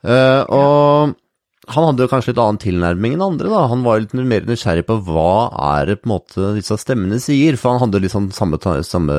[0.07, 1.17] Uh, og
[1.69, 3.51] han hadde jo kanskje litt annen tilnærming enn andre.
[3.53, 3.67] da.
[3.69, 5.33] Han var litt mer nysgjerrig på hva
[5.75, 7.59] er det på en måte disse stemmene sier.
[7.61, 9.19] For han hadde liksom samme, samme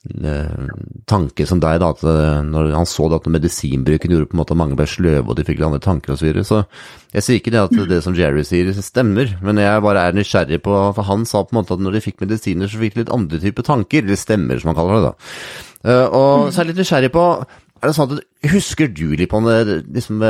[0.00, 4.54] tanke som deg, da, at eh, når han så at medisinbruken gjorde på en måte
[4.54, 6.22] at mange ble sløve og de fikk litt andre tanker osv.
[6.22, 6.44] Så, videre.
[6.48, 6.62] så
[7.12, 10.62] jeg sier ikke det at det som Jerry sier stemmer, men jeg bare er nysgjerrig
[10.64, 13.04] på For han sa på en måte at når de fikk medisiner, så fikk de
[13.04, 15.10] litt andre typer tanker, eller stemmer som han kaller det.
[15.10, 15.92] da.
[15.92, 17.26] Eh, og så er jeg litt nysgjerrig på
[17.80, 20.24] er det sånn at Husker du litt på det liksom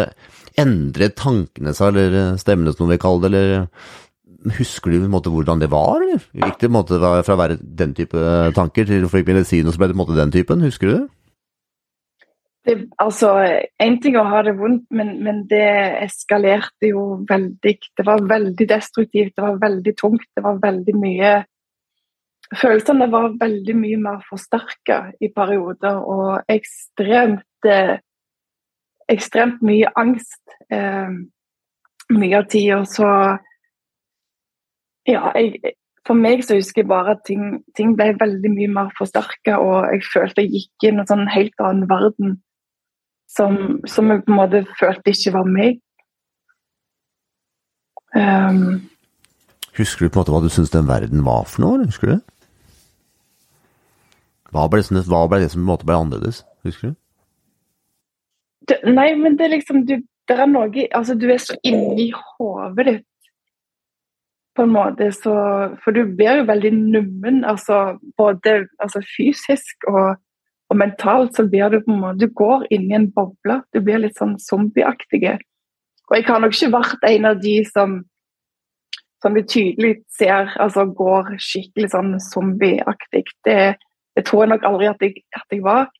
[0.58, 3.68] endret tankene seg, eller stemmene som vi kaller det, eller
[4.40, 6.00] Husker du måte hvordan det var?
[6.32, 8.20] Gikk det måte fra å være den type
[8.56, 10.64] tanker til å få medisin, og så ble det måte den typen?
[10.64, 11.06] Husker du det?
[12.64, 13.34] det altså,
[13.82, 15.68] Én ting å ha det vondt, men, men, det
[16.06, 17.74] eskalerte jo veldig.
[17.96, 21.38] Det var veldig destruktivt, det var veldig tungt, det var veldig mye
[22.50, 28.00] Følelsene var veldig mye mer forsterka i perioder, og ekstremt eh,
[29.10, 31.12] ekstremt mye angst eh,
[32.10, 32.80] mye av tida.
[32.90, 33.06] Så
[35.08, 35.74] ja, jeg,
[36.06, 39.90] for meg så husker jeg bare at ting, ting ble veldig mye mer forsterka, og
[39.92, 42.38] jeg følte jeg gikk inn i en sånn helt annen verden
[43.30, 45.78] som, som jeg på en måte følte ikke var meg.
[48.16, 48.88] Um,
[49.78, 51.84] husker du på en måte hva du syntes den verden var for noe?
[51.86, 52.22] Husker du det?
[54.50, 56.42] Hva ble, det, hva ble det som på en måte ble annerledes?
[56.66, 56.96] Husker du?
[58.66, 62.86] Det, nei, men det er liksom du, er noe Altså, du er så inni hodet
[62.88, 63.06] ditt
[64.60, 65.34] på en måte så
[65.84, 70.18] For du blir jo veldig nummen, altså både altså fysisk og,
[70.68, 73.62] og, mentalt så blir du på en måte Du går inn i en boble.
[73.72, 75.22] Du blir litt sånn zombieaktig.
[76.10, 78.00] Og jeg har nok ikke vært en av de som
[79.20, 83.26] som vi tydelig ser altså går skikkelig sånn zombieaktig.
[83.44, 83.56] Det,
[84.16, 85.90] det tror jeg nok aldri at jeg, at jeg var.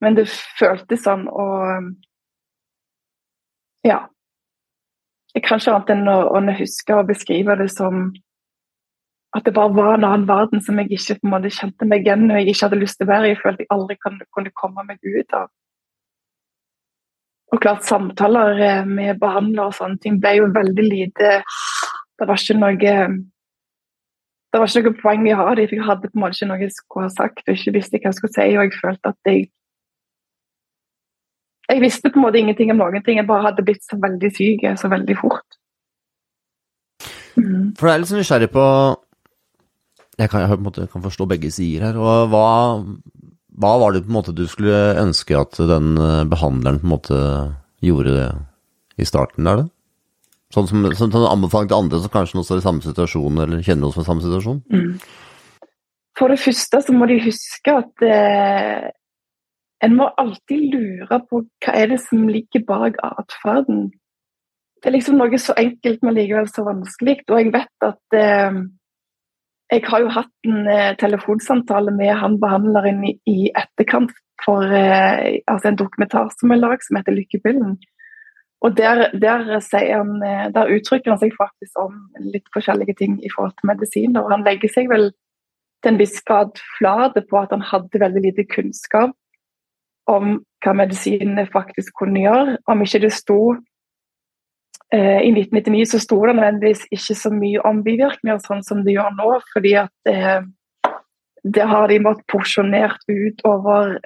[0.00, 1.92] Men det føltes sånn og
[3.84, 4.06] Ja
[5.34, 8.08] jeg kan ikke annet enn å, å huske og beskrive det som
[9.36, 12.06] at det bare var en annen verden som jeg ikke på en måte kjente meg
[12.06, 13.32] igjen og jeg ikke hadde lyst til å være i.
[13.34, 15.50] Jeg følte jeg aldri kunne, komme meg ut av.
[17.52, 21.38] Og klart Samtaler eh, med behandlere og sånne ting ble jo veldig lite
[22.18, 22.76] Det var ikke noe
[24.48, 26.48] det var ikke noe poeng i å ha det, jeg hadde på en måte ikke
[26.48, 28.46] noe jeg skulle ha sagt og ikke visste hva jeg skulle si.
[28.56, 29.48] Og jeg følte at jeg
[31.68, 34.30] jeg visste på en måte ingenting om noen ting, jeg bare hadde blitt så veldig
[34.34, 35.58] syk så veldig fort.
[37.38, 37.76] Mm.
[37.78, 38.64] For det er litt sånn nysgjerrig på
[40.18, 41.98] Jeg kan, jeg på en måte, kan forstå begge sider her.
[42.00, 42.46] og hva,
[43.62, 46.94] hva, var det på en måte du skulle ønske at den eh, behandleren på en
[46.96, 47.18] måte
[47.84, 48.28] gjorde det
[48.98, 49.68] i starten der, da?
[50.50, 53.84] Sånn som, som anbefaling til andre som kanskje nå står i samme situasjon, eller kjenner
[53.84, 54.60] noen som er i samme situasjon?
[54.72, 55.68] Mm.
[56.18, 58.88] For det første så må de huske at eh,
[59.84, 63.88] en må alltid lure på hva er det som ligger bak atferden.
[64.78, 67.20] Det er liksom noe så enkelt, men likevel så vanskelig.
[67.28, 68.58] Og jeg vet at eh,
[69.68, 74.14] jeg har jo hatt en eh, telefonsamtale med han behandleren i, i etterkant
[74.44, 77.76] for eh, altså en dokumentar som er laget som heter Lykkepillen.
[78.64, 82.00] Og der, der, han, eh, der, uttrykker han seg faktisk om
[82.32, 84.22] litt forskjellige ting i forhold til medisiner.
[84.24, 85.10] Og han legger seg vel
[85.82, 89.14] til en viss grad flat på at han hadde veldig lite kunnskap
[90.08, 92.58] om hva medisinene faktisk kunne gjøre.
[92.66, 93.40] Om ikke det sto
[94.94, 98.96] eh, I 1999 så sto det nødvendigvis ikke så mye om bivirkninger sånn som det
[98.96, 100.40] gjør nå, fordi at eh,
[101.44, 103.98] det har de måttet porsjonert ut over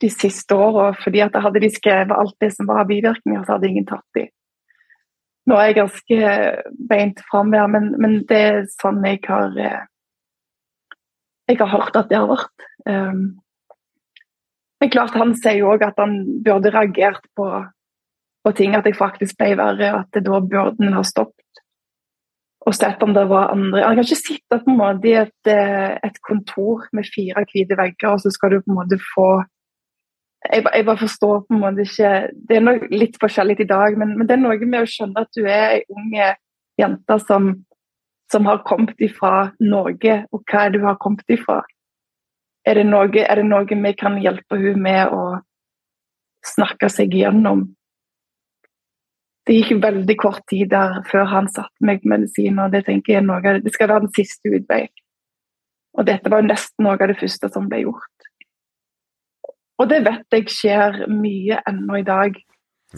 [0.00, 0.92] de siste åra.
[1.04, 4.28] fordi at hadde de skrevet alt det som var bivirkninger, så hadde ingen tatt de.
[5.48, 6.32] Nå er jeg ganske
[6.90, 9.84] beint fram her, men, men, det er sånn jeg har eh,
[11.48, 12.66] Jeg har hørt at det har vært.
[12.84, 13.40] Um,
[14.80, 17.48] men klart Han sier jo òg at han burde reagert på,
[18.44, 21.62] på, ting, at jeg faktisk ble verre, og at det da burde han ha stoppet.
[22.66, 25.50] Og sett om det var andre Han kan ikke sitte på en måte i et,
[25.50, 29.30] eh, et kontor med fire hvite vegger, og så skal du på en måte få
[30.52, 32.10] jeg, jeg, bare forstår på en måte ikke
[32.48, 35.24] Det er noe litt forskjellig i dag, men, men, det er noe med å skjønne
[35.24, 36.12] at du er ei ung
[36.78, 37.50] jente som,
[38.30, 41.62] som, har kommet ifra Norge, og hva er det du har kommet ifra?
[42.68, 45.22] Er det, noe, er det noe vi kan hjelpe henne med å
[46.44, 47.64] snakke seg gjennom?
[49.48, 53.16] Det gikk veldig kort tid der før han satte meg på medisin, og det tenker
[53.16, 54.82] jeg noe, det skal være den siste utvei.
[55.96, 58.28] Og dette var nesten noe av det første som ble gjort.
[59.78, 62.36] Og det vet jeg skjer mye ennå i dag.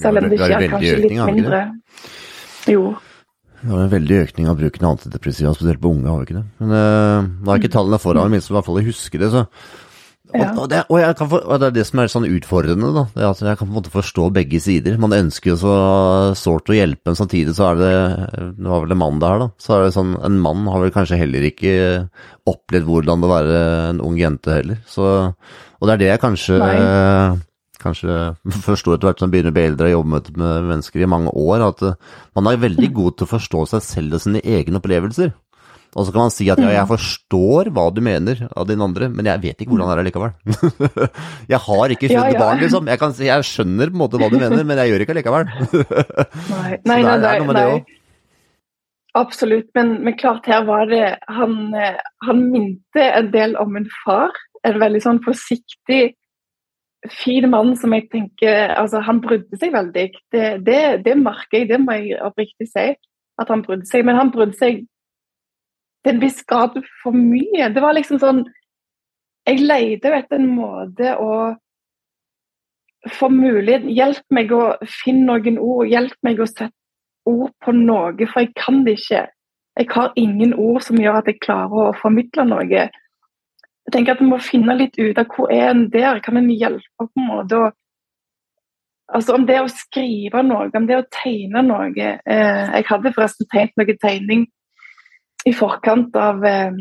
[0.01, 1.63] Selv om det skjer kanskje litt mindre.
[2.71, 2.85] Jo.
[3.61, 6.41] Det var en veldig økning av bruken av antidepressiva, spesielt på unge, har vi ikke
[6.41, 6.47] det?
[6.63, 9.31] Men uh, da er ikke tallene foran men i hvert fall jeg husker det.
[9.35, 9.47] så
[10.31, 13.03] og, og, det, og, for, og, det, er det som er sånn utfordrende, da.
[13.15, 14.99] Det er at jeg kan på en måte forstå begge sider.
[15.03, 15.73] Man ønsker jo så
[16.39, 17.95] sårt å hjelpe, men samtidig så er det
[18.61, 19.49] Det var vel en mann det her, da.
[19.59, 21.75] Så er det sånn En mann har vel kanskje heller ikke
[22.51, 24.79] opplevd hvordan det å være en ung jente heller.
[24.87, 25.11] Så
[25.81, 26.57] og det er det jeg kanskje,
[27.81, 28.17] kanskje
[28.69, 31.35] forstår etter hvert som begynner å bli eldre og jobbe med, med mennesker i mange
[31.35, 34.81] år, at eh, man er veldig god til å forstå seg selv og sine egne
[34.83, 35.33] opplevelser.
[35.99, 39.09] Og så kan man si at ja, jeg forstår hva du mener av din andre,
[39.11, 40.93] men jeg vet ikke hvordan det er likevel.
[41.53, 42.39] jeg har ikke født ja, ja.
[42.39, 42.91] barn, liksom.
[42.93, 45.51] Jeg, kan, jeg, skjønner på en måte hva du mener, men jeg gjør ikke likevel.
[46.53, 47.67] nei, nei, nei, nei, nei.
[49.19, 53.89] Absolutt, men, men, klart her var det Han, eh, han minte en del om en
[54.05, 54.31] far
[54.69, 56.13] en veldig sånn forsiktig,
[57.09, 60.07] fin mann som jeg tenker altså Han brydde seg veldig.
[60.33, 62.91] Det, det, det merker jeg, det må jeg oppriktig si.
[63.41, 64.05] At han brydde seg.
[64.07, 64.83] Men han brydde seg
[66.05, 67.71] til en viss grad for mye.
[67.73, 68.45] Det var liksom sånn
[69.49, 71.57] Jeg leide etter en måte å
[73.17, 75.89] få mulighet Hjelp meg å finne noen ord.
[75.89, 76.77] Hjelp meg å sette
[77.29, 79.27] ord på noe, for jeg kan det ikke.
[79.79, 82.89] Jeg har ingen ord som gjør at jeg klarer å formidle noe.
[83.91, 86.23] Jeg tenker at Vi må finne litt ut av hvor er en der.
[86.23, 87.77] Kan en hjelpe på en måte Og,
[89.11, 93.49] Altså Om det å skrive noe, om det å tegne noe eh, Jeg hadde forresten
[93.51, 94.47] tegnet noe tegning
[95.49, 96.77] i forkant av eh,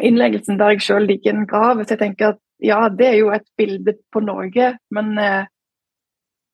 [0.00, 1.82] innleggelsen der jeg selv ligger i en grav.
[1.84, 5.44] Så jeg tenker at ja, det er jo et bilde på noe, men, eh,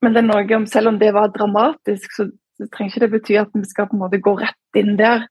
[0.02, 2.26] men det er noe om, selv om det var dramatisk, så,
[2.58, 5.28] så trenger ikke det bety at vi skal på en måte gå rett inn der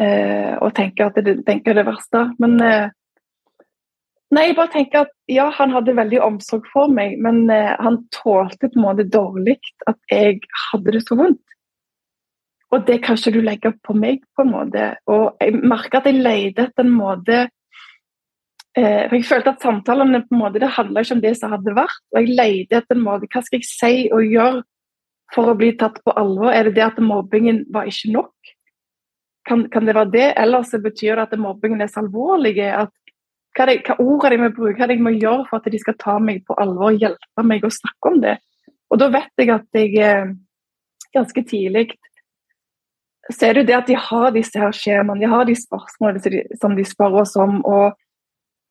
[0.00, 2.30] eh, og tenke at det, tenke det verste.
[2.40, 2.95] Men eh,
[4.34, 8.00] Nei, jeg bare tenker at ja, han hadde veldig omsorg for meg, men eh, han
[8.14, 11.42] tålte på en måte dårlig at jeg hadde det så vondt.
[12.74, 14.88] Og det kan ikke du legge på meg, på en måte.
[15.06, 17.36] Og jeg merker at jeg leide etter en måte
[18.74, 21.54] eh, For jeg følte at samtalene på en måte, det handla ikke om det som
[21.54, 22.02] hadde vært.
[22.10, 24.64] Og jeg leide etter en måte Hva skal jeg si og gjøre
[25.34, 26.50] for å bli tatt på alvor?
[26.50, 28.54] Er det det at mobbingen var ikke nok?
[29.46, 30.28] Kan, kan det være det?
[30.42, 32.90] Eller så betyr det at mobbingen er så alvorlig at
[33.56, 35.96] hva, det, hva ord de må bruke, hva jeg må gjøre for at de skal
[36.00, 38.36] ta meg på alvor og hjelpe meg å snakke om det.
[38.92, 40.34] Og da vet jeg at jeg eh,
[41.16, 41.88] ganske tidlig
[43.34, 46.76] ser du det det at de har disse her skjemaene, de har de spørsmålene som
[46.78, 47.62] de spør oss om.
[47.66, 47.96] og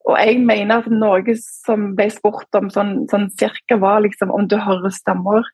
[0.05, 4.45] og jeg mener at noe som ble spurt om sånn, sånn cirka var liksom om
[4.45, 5.47] du hører stemmer.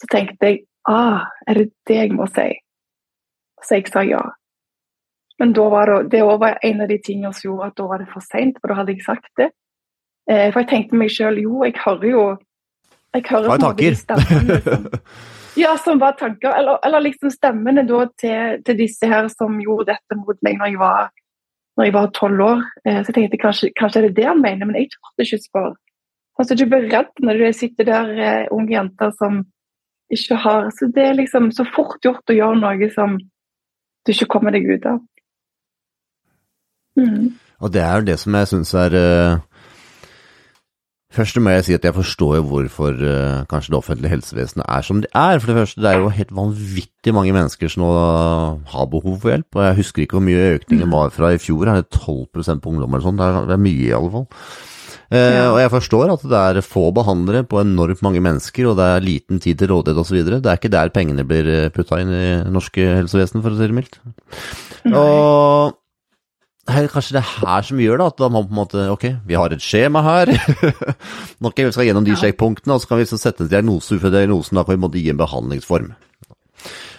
[0.00, 2.48] Så tenkte jeg ah, er det det jeg må si?
[3.60, 4.22] Så jeg sa ja.
[5.38, 5.68] Men det,
[6.12, 8.72] det var en av de tingene som gjorde at da var det for seint, for
[8.72, 9.50] da hadde jeg sagt det.
[10.30, 12.22] Eh, for jeg tenkte meg sjøl jo, jeg hører jo
[13.16, 13.98] jeg hører Hva er tanker?
[14.00, 14.86] Stemmen, liksom.
[15.56, 16.50] Ja, som var tanker.
[16.52, 20.72] Eller, eller liksom stemmene da til, til, disse her som gjorde dette mot meg når
[20.72, 21.06] jeg var
[21.76, 22.62] når jeg var tolv år.
[22.84, 25.40] Eh, så jeg tenkte kanskje, kanskje er det det han mener, men jeg torde ikke
[25.44, 25.74] spørre.
[26.36, 29.44] Altså, du blir redd når du sitter der, eh, unge jenter som
[30.12, 34.28] ikke har Så det er liksom så fort gjort å gjøre noe som du ikke
[34.30, 35.00] kommer deg ut av.
[36.96, 37.34] Mm.
[37.60, 39.38] Og det er jo det som jeg syns er uh,
[41.16, 44.84] Først må jeg si at jeg forstår jo hvorfor uh, kanskje det offentlige helsevesenet er
[44.84, 45.38] som det er.
[45.40, 47.92] For det første, det er jo helt vanvittig mange mennesker som nå
[48.74, 49.48] har behov for hjelp.
[49.56, 51.70] Og jeg husker ikke hvor mye økningen var fra i fjor.
[51.72, 53.22] Er det 12% på ungdom eller sånn?
[53.22, 54.26] Det er, mye, i alle fall.
[55.06, 55.46] Eh, Ja.
[55.54, 59.08] Og jeg forstår at det er få behandlere på enormt mange mennesker, og det er
[59.08, 60.20] liten tid til rådighet osv.
[60.26, 63.78] Det er ikke der pengene blir putta inn i norske helsevesen, for å si det
[63.78, 64.00] mildt.
[64.92, 65.78] Og
[66.66, 69.34] det er kanskje det her som gjør det, at man på en måte Ok, vi
[69.38, 70.32] har et skjema her.
[71.46, 72.20] okay, vi skal gjennom de Ja.
[72.24, 74.56] sjekkpunktene, og så kan vi så sette en diagnose ut fra diagnosen.
[74.58, 75.92] Da kan vi måtte gi en behandlingsform.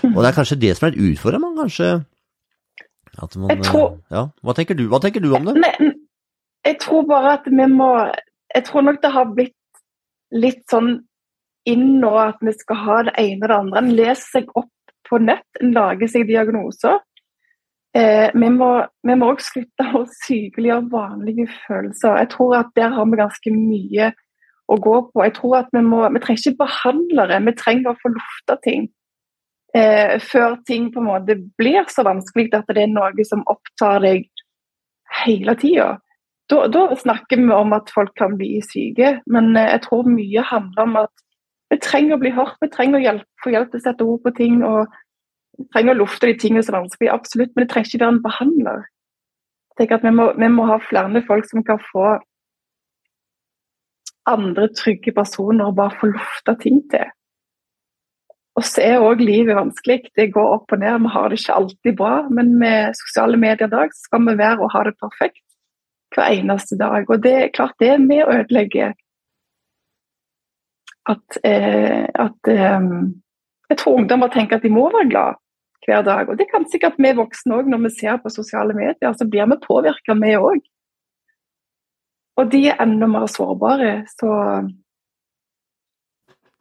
[0.07, 1.89] Og det er kanskje det som er utfordrende, man kanskje
[3.17, 4.27] at man, tror- ja.
[4.45, 5.55] Hva tenker du, Hva tenker du om det?
[5.57, 5.91] Nei,
[6.67, 7.87] jeg tror bare at vi må
[8.55, 9.53] Jeg tror nok det har blitt
[10.31, 10.99] litt sånn
[11.67, 13.77] inn nå at vi skal ha det ene og det andre.
[13.81, 14.69] En leser seg opp
[15.09, 16.99] på nett, en lager seg diagnoser.
[17.97, 22.19] Eh, vi må òg slutte å sykeliggjøre vanlige følelser.
[22.21, 24.11] Jeg tror at der har vi ganske mye
[24.67, 25.23] å gå på.
[25.23, 28.89] Jeg tror at Vi må, vi trenger ikke behandlere, vi trenger å få lufta ting.
[29.75, 34.03] Eh, før ting på en måte blir så vanskelig at det er noe som opptar
[34.05, 34.27] deg
[35.23, 35.97] hele tida.
[36.47, 40.83] Da, snakker vi om at folk kan bli syke, men eh, jeg tror mye handler
[40.83, 41.25] om at
[41.71, 44.21] vi trenger å bli hørt, vi trenger å hjelpe, få hjelp til å sette ord
[44.23, 44.61] på ting.
[44.63, 44.87] og
[45.73, 48.23] trenger å lufte de tingene som er vanskelig, absolutt, men det trenger ikke være en
[48.23, 48.85] behandler.
[49.77, 52.15] Jeg at vi må, vi må ha flere folk som kan få
[54.27, 57.05] andre trygge personer og bare få lufta ting til.
[58.57, 59.99] Og så er òg livet vanskelig.
[60.17, 61.03] Det går opp og ned.
[61.03, 62.13] Vi har det ikke alltid bra.
[62.33, 65.43] Men med sosiale medier i dag skal vi være og ha det perfekt
[66.15, 67.05] hver eneste dag.
[67.05, 68.95] Og det er klart det er med å ødelegge
[71.07, 72.89] at, eh, at eh,
[73.69, 75.39] Jeg tror ungdommer tenker at de må være glad
[75.87, 76.29] hver dag.
[76.29, 79.13] Og det kan sikkert vi voksne òg, når vi ser på sosiale medier.
[79.15, 80.65] Så blir vi påvirka, vi òg.
[82.37, 84.03] Og de er enda mer sårbare.
[84.19, 84.27] Så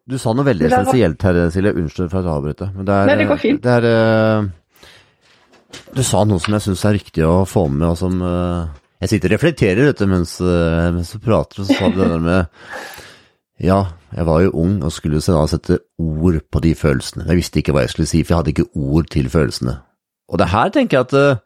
[0.06, 1.74] Du sa noe veldig essensielt her, Silje.
[1.74, 2.72] Unnskyld for at jeg avbryter.
[2.76, 3.62] Men det er, Nei, det går fint.
[3.64, 7.98] Det er, eh, du sa noe som jeg syns er riktig å få med, og
[7.98, 11.74] som eh, Jeg sitter og reflekterer vet du, mens, eh, mens du prater, og så
[11.76, 12.46] sa du det der med
[13.62, 13.78] Ja,
[14.12, 17.24] jeg var jo ung og skulle da sette ord på de følelsene.
[17.30, 19.78] Jeg visste ikke hva jeg skulle si, for jeg hadde ikke ord til følelsene.
[20.28, 21.40] Og det her tenker jeg at eh,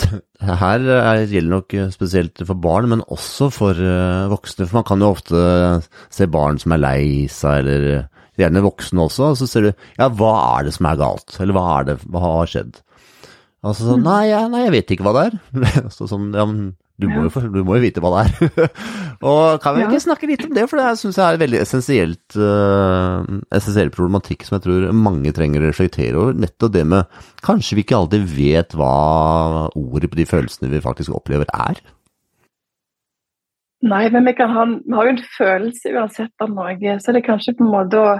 [0.40, 4.66] det her er, gjelder nok eh, spesielt for barn, men også for eh, voksne.
[4.66, 5.44] For man kan jo ofte
[6.10, 8.08] se barn som er lei seg, eller eh,
[8.40, 11.56] gjerne voksne også, og så ser du ja, hva er det som er galt, eller
[11.56, 12.80] hva er det, hva har skjedd?
[13.60, 15.90] Altså sånn, nei, jeg, nei, jeg vet ikke hva det er.
[15.94, 18.72] så sånn, ja, men du må, jo, du må jo vite hva det er.
[19.30, 19.88] og kan vi Ja.
[19.90, 23.22] ikke snakke litt om det, for det syns jeg er en veldig essensielt, uh,
[23.56, 26.36] essensiell problematikk som jeg tror mange trenger å reflektere over.
[26.46, 28.92] Nettopp det med kanskje vi ikke alltid vet hva
[29.78, 31.80] ordet på de følelsene vi faktisk opplever er.
[33.80, 37.22] Nei, men vi, kan ha, vi har jo en følelse uansett av noe, så det
[37.22, 38.10] er kanskje på en måte å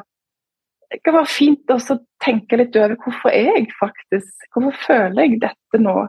[0.91, 1.77] Det kan være fint å
[2.25, 6.09] tenke litt over hvorfor er jeg faktisk Hvorfor føler jeg dette nå?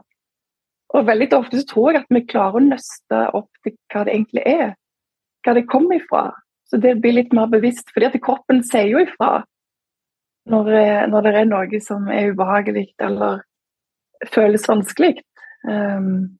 [0.92, 4.16] Og veldig ofte så tror jeg at vi klarer å nøste opp til hva det
[4.16, 4.74] egentlig er.
[5.44, 6.26] Hva det kommer ifra.
[6.68, 7.90] Så det blir litt mer bevisst.
[7.92, 9.44] fordi at kroppen sier jo ifra
[10.48, 13.42] når, eh, når det er noe som er ubehagelig eller
[14.32, 15.20] føles vanskelig.
[15.68, 16.38] Um,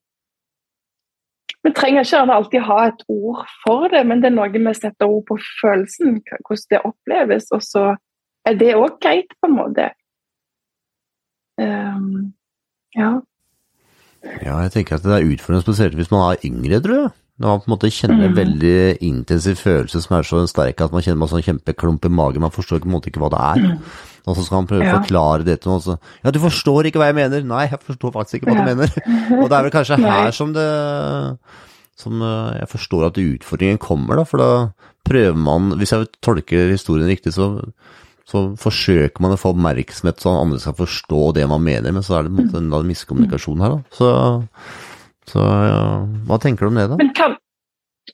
[1.62, 5.06] vi trenger ikke alltid ha et ord for det, men det er noe vi setter
[5.06, 7.50] ord på følelsen, hvordan det oppleves.
[7.54, 7.84] Og så
[8.46, 9.90] er det òg greit, på en måte.
[11.60, 12.32] Um,
[12.98, 13.20] ja.
[14.42, 17.10] Ja, jeg tenker at det er utfordrende spesielt hvis man er yngre, tror jeg.
[17.42, 18.38] Når man på en måte kjenner en Mhm.
[18.38, 22.40] veldig intensiv følelse som er så sterk at man kjenner man sånn kjempeklump i magen,
[22.44, 23.78] man forstår på en måte ikke hva det er.
[24.26, 25.00] Og så skal man prøve å Ja.
[25.00, 27.42] forklare det til noen, så Ja, du forstår ikke hva jeg mener!
[27.42, 28.64] Nei, jeg forstår faktisk ikke hva Ja.
[28.64, 28.90] du mener.
[29.42, 31.38] Og det er vel kanskje her som det
[31.96, 34.24] Som eh, jeg forstår at utfordringen kommer, da.
[34.24, 34.72] For da
[35.04, 37.72] prøver man Hvis jeg tolker historien riktig, så
[38.32, 42.18] så forsøker man å få oppmerksomhet så andre skal forstå det man mener, men så
[42.18, 43.96] er det en måte en miskommunikasjon her, da.
[43.98, 44.10] Så,
[45.32, 45.82] så ja,
[46.28, 46.98] hva tenker du om det, da?
[47.02, 47.36] Men kan,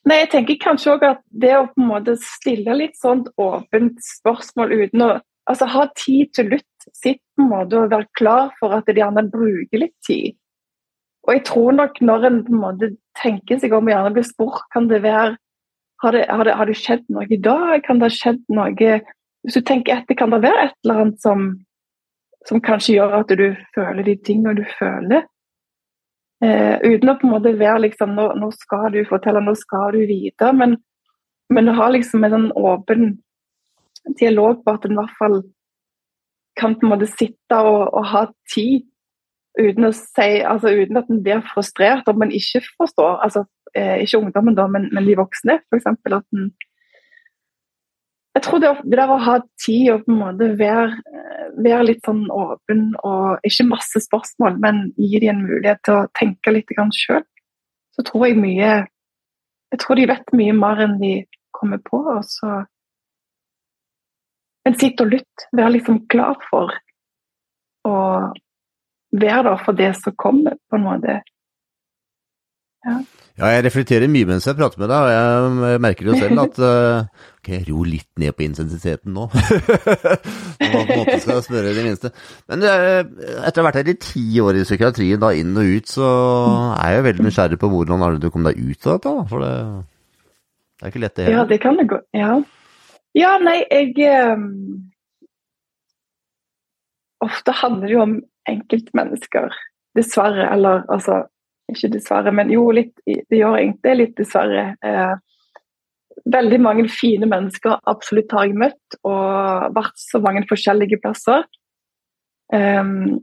[0.03, 4.03] nei, jeg tenker kanskje òg at det å på en måte stille litt sånn åpent
[4.05, 5.13] spørsmål uten å
[5.49, 9.05] altså ha tid til lytt, sitt på en måte og være klar for at de
[9.05, 10.37] andre bruker litt tid.
[11.29, 12.91] Og jeg tror nok når en på en måte
[13.21, 15.37] tenker seg om og gjerne blir spurt, kan det være
[15.99, 17.81] har det, har, det, har det skjedd noe i dag?
[17.83, 18.71] Kan det ha skjedd noe
[19.49, 21.45] Hvis du tenker etter, kan det være et eller annet som,
[22.45, 25.23] som kanskje gjør at du føler de tingene du føler?
[26.45, 29.97] Eh, uten å på en måte være liksom nå, nå skal du fortelle, nå skal
[29.97, 30.53] du vite.
[30.53, 30.77] Men,
[31.49, 33.09] men å ha liksom en sånn åpen
[34.21, 35.41] dialog på at en i hvert fall
[36.61, 38.85] kan på en måte sitte og, og ha tid
[39.59, 43.17] uten å si, altså uten at en blir frustrert om en ikke forstår.
[43.25, 45.63] altså eh, Ikke ungdommen, da, men, men de voksne.
[45.73, 46.53] Eksempel, at en
[48.39, 51.17] jeg tror det, det der å ha tid og på en måte være,
[51.59, 56.11] være litt sånn åpen og ikke masse spørsmål, men gi dem en mulighet til å
[56.15, 57.25] tenke litt sjøl,
[57.97, 58.87] så tror jeg mye
[59.69, 61.99] Jeg tror de vet mye mer enn de kommer på.
[61.99, 62.63] og så
[64.65, 65.45] Men sitt og lytt.
[65.53, 66.73] Vær liksom klar for
[67.85, 67.97] å
[69.13, 71.19] være der for det som kommer, på en måte.
[72.87, 72.95] Ja.
[73.41, 73.49] ja.
[73.57, 77.27] jeg reflekterer mye mens jeg prater med deg, og jeg merker jo selv at uh,
[77.41, 79.25] Ok, ro litt ned på intensiteten nå.
[80.61, 82.11] Når man på en måte skal spørre det minste.
[82.51, 83.01] Men uh,
[83.49, 86.11] etter å ha vært her i ti år i psykiatrien, da inn og ut, så
[86.77, 89.15] er jeg veldig nysgjerrig på hvordan er det du kom deg ut av dette?
[89.33, 91.39] For det, det, er ikke lett, det heller.
[91.39, 92.03] Ja, det kan det gå.
[92.19, 92.37] Ja.
[93.19, 94.47] ja, nei, jeg um...
[97.25, 99.57] Ofte handler det jo om enkeltmennesker,
[99.99, 100.45] dessverre.
[100.53, 101.25] Eller altså
[101.73, 104.71] ikke dessverre, men jo, litt, det gjør egentlig litt dessverre.
[104.85, 105.15] Eh,
[106.33, 111.47] veldig mange fine mennesker absolutt har jeg møtt, og vært så mange forskjellige plasser.
[112.53, 113.21] Um,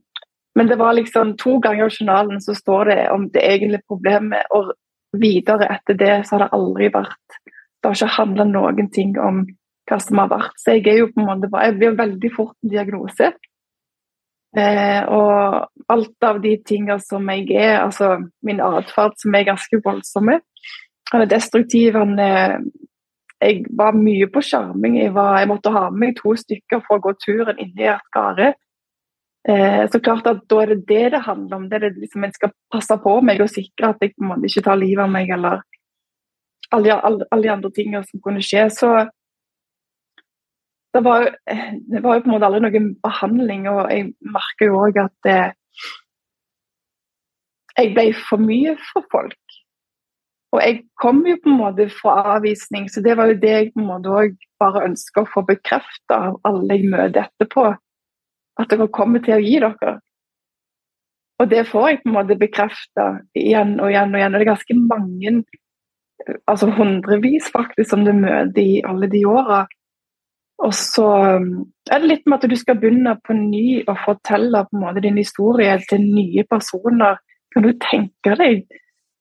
[0.55, 4.45] men det var liksom to ganger i journalen så står det om det egentlige problemet,
[4.55, 4.75] og
[5.17, 9.43] videre etter det så har det aldri vært Det har ikke handla noen ting om
[9.85, 10.55] hva som har vært.
[10.57, 13.33] Så jeg er jo på en måte Jeg blir veldig fort en diagnose.
[14.55, 19.79] Eh, og alt av de tingene som jeg er, altså min atferd som er ganske
[19.83, 20.39] voldsomme.
[21.11, 21.97] Han er destruktiv.
[21.99, 22.61] Han er,
[23.43, 24.99] jeg var mye på skjerming.
[25.01, 28.53] Jeg, jeg, måtte ha med meg to stykker for å gå turen inni et gare.
[29.45, 31.67] Eh, så klart at da er det det det handler om.
[31.69, 34.31] Det er det liksom En skal passe på meg og sikre at jeg på en
[34.31, 35.61] måte ikke tar livet av meg eller
[36.73, 38.69] alle, alle de andre tingene som kunne skje.
[38.73, 38.89] Så
[40.95, 41.25] det var,
[41.91, 45.15] det var, jo på en måte aldri noen behandling, og jeg merker jo òg at
[45.27, 45.39] det,
[47.75, 49.57] jeg ble for mye for folk.
[50.55, 53.71] Og jeg kom jo på en måte fra avvisning, så det var jo det jeg
[53.73, 57.67] på en måte òg bare ønsker å få bekrefta av alle jeg møter etterpå.
[58.55, 59.97] At dere kommer til å gi dere.
[61.43, 64.31] Og det får jeg på en måte bekrefta igjen og igjen og igjen.
[64.31, 65.33] Og det er ganske mange,
[66.47, 69.65] altså hundrevis faktisk, som du møter i alle de åra
[70.63, 74.63] og så um, er det litt med at du skal begynne på ny og fortelle
[74.63, 77.19] på en måte din historie til nye personer.
[77.53, 78.63] Kan du tenke deg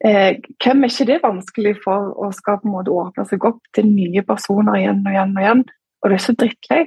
[0.06, 3.60] eh, Hvem er ikke det vanskelig for å skal på en måte åpne seg opp
[3.74, 5.64] til nye personer igjen og igjen og igjen?
[6.02, 6.84] Og det er så drittlei.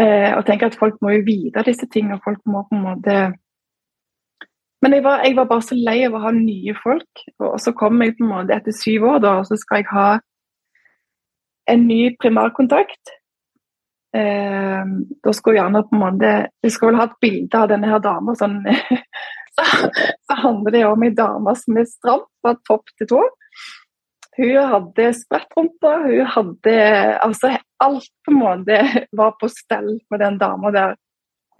[0.00, 2.20] Eh, og tenke at folk må jo vite disse tingene.
[2.24, 3.16] Folk må på en måte
[4.82, 7.24] Men jeg var, jeg var bare så lei av å ha nye folk.
[7.38, 9.90] Og så kom jeg på en måte etter syv år, da, og så skal jeg
[9.92, 10.06] ha
[11.70, 13.12] en ny primærkontakt.
[14.16, 14.84] Eh,
[15.24, 18.02] da skulle gjerne på en måte Vi skal vel ha et bilde av denne her
[18.04, 18.34] dama.
[18.36, 18.58] Sånn,
[19.56, 19.68] så,
[20.28, 23.22] så, handler det om ei dame som er stram fra topp til tå.
[24.36, 26.76] Hun hadde sprettrumpe, hun hadde
[27.20, 28.76] altså Alt på en måte
[29.18, 30.92] var på stell med den dama der.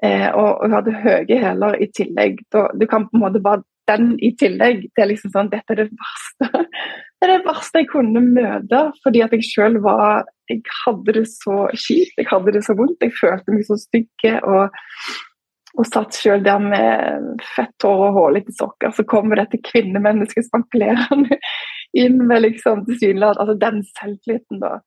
[0.06, 2.44] Eh, og hun hadde høye hæler i tillegg.
[2.54, 4.84] Da, du kan på en måte bare den i tillegg.
[4.94, 6.62] Det er liksom sånn, Dette er det verste
[7.18, 8.84] det er det verste jeg kunne møte.
[9.02, 13.02] Fordi at jeg sjøl var Jeg hadde det så kjipt, jeg hadde det så vondt.
[13.02, 14.26] Jeg følte meg så stygg.
[14.42, 14.80] Og,
[15.72, 18.92] og satt sjøl der med fett hår og hårete sokker.
[18.96, 21.40] Så kommer dette kvinnemennesket spankulerende
[21.98, 24.80] inn med liksom tilsynelatende altså den selvtilliten, da.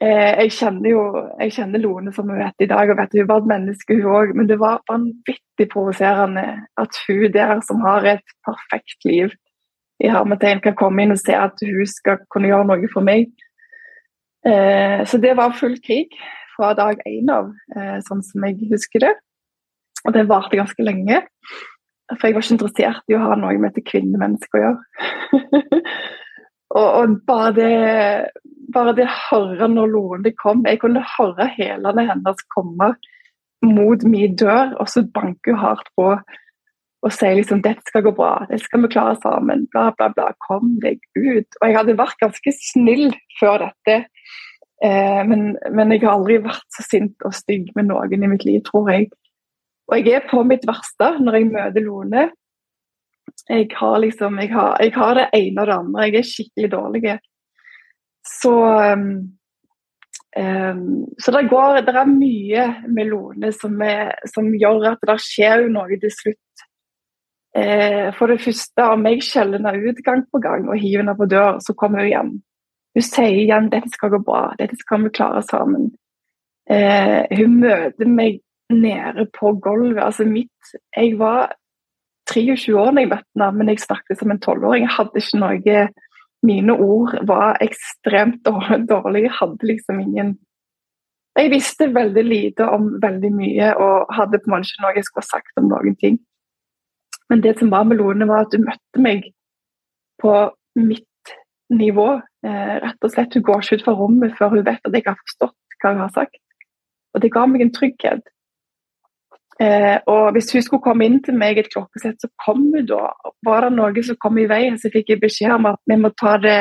[0.00, 1.00] Eh, jeg kjenner jo
[1.42, 4.16] jeg kjenner Lone som hun vet i dag, og vet hun var et menneske hun
[4.16, 4.34] òg.
[4.38, 6.46] Men det var vanvittig provoserende
[6.80, 9.34] at hun der som har et perfekt liv,
[10.00, 13.28] i hermetegn kan komme inn og se at hun skal kunne gjøre noe for meg.
[14.46, 16.14] Eh, så det var full krig
[16.54, 19.14] fra dag én av, eh, sånn som jeg husker det.
[20.06, 21.22] Og det varte ganske lenge.
[22.16, 24.80] For jeg var ikke interessert i å ha noe med et kvinnemenneske å gjøre.
[26.78, 27.74] og, og, bare det
[28.74, 32.92] bare det høre når Lone kom Jeg kunne høre hælene hennes komme
[33.66, 36.14] mot min dør, og så banker hun hardt på
[37.00, 40.32] og sier liksom 'dette skal gå bra, dette skal vi klare sammen', bla, bla, bla.
[40.46, 41.48] Kom deg ut.
[41.60, 43.96] Og jeg hadde vært ganske snill før dette,
[44.84, 48.44] eh, men, men, jeg har aldri vært så sint og stygg med noen i mitt
[48.44, 49.08] liv, tror jeg.
[49.90, 52.28] Og jeg er på mitt verste når jeg møter Lone.
[53.48, 56.06] Jeg har liksom, jeg har, jeg har det ene og det andre.
[56.06, 57.18] Jeg er skikkelig dårlig.
[58.28, 59.08] Så um,
[60.36, 60.84] um,
[61.18, 65.66] så det, går, det er mye med Lone som, er, som gjør at det skjer
[65.72, 66.38] noe til slutt
[67.56, 71.26] Eh, for det første, om jeg skjeller ut gang på gang og hiver henne på
[71.26, 72.30] dør, så kommer hun hjem.
[72.94, 75.90] Hun sier igjen 'dette skal gå bra, dette skal vi klare sammen'.
[76.70, 78.40] Eh, hun møter meg
[78.70, 80.02] nede på gulvet.
[80.02, 81.52] Altså mitt Jeg var
[82.30, 84.86] 23 år da jeg møtte henne, men jeg snakket som en tolvåring.
[84.86, 85.88] Jeg hadde ikke noe
[86.42, 88.46] Mine ord var ekstremt
[88.92, 89.26] dårlige.
[89.28, 90.38] Jeg hadde liksom ingen
[91.38, 95.04] Jeg visste veldig lite om veldig mye og hadde på en måte ikke noe jeg
[95.04, 96.18] skulle ha sagt om noen ting.
[97.30, 99.30] Men det som var med Lone, var at hun møtte meg
[100.22, 100.34] på
[100.76, 101.34] mitt
[101.70, 102.08] nivå.
[102.46, 105.06] Eh, rett og slett, Hun går ikke ut fra rommet før hun vet at jeg
[105.06, 106.40] har forstått hva hun har sagt.
[107.14, 108.26] Og det ga meg en trygghet.
[109.60, 113.12] Eh, og hvis hun skulle komme inn til meg et klokkesett, så kom hun da.
[113.44, 116.12] Var det noe som kom i veien, så fikk jeg beskjed om at vi må
[116.16, 116.60] ta det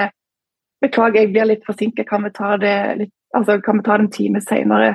[0.79, 4.05] Beklager, jeg blir litt forsinket, kan vi ta det litt, altså, kan vi ta det
[4.05, 4.93] en time senere?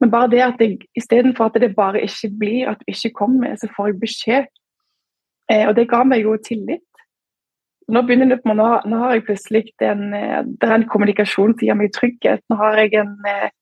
[0.00, 3.52] Men bare det at jeg istedenfor at det bare ikke blir, at vi ikke kommer,
[3.60, 4.48] så får jeg beskjed.
[5.50, 6.84] Eh, og det ga meg jo tillit.
[7.92, 11.52] Nå begynner det på, nå, nå har jeg plutselig en, eh, det er en kommunikasjon
[11.52, 12.44] som gir meg trygghet.
[12.48, 13.52] Nå har jeg en eh,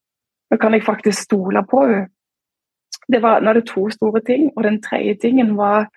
[0.53, 2.11] Nå kan jeg faktisk stole på henne
[3.13, 4.51] det var, nå er det to store ting.
[4.57, 5.91] Og den tredje tingen var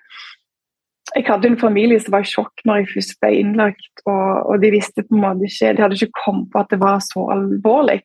[1.14, 4.02] Jeg hadde en familie som var i sjokk når jeg først ble innlagt.
[4.04, 6.80] Og, og de visste på en måte ikke De hadde ikke kommet på at det
[6.82, 8.02] var så alvorlig.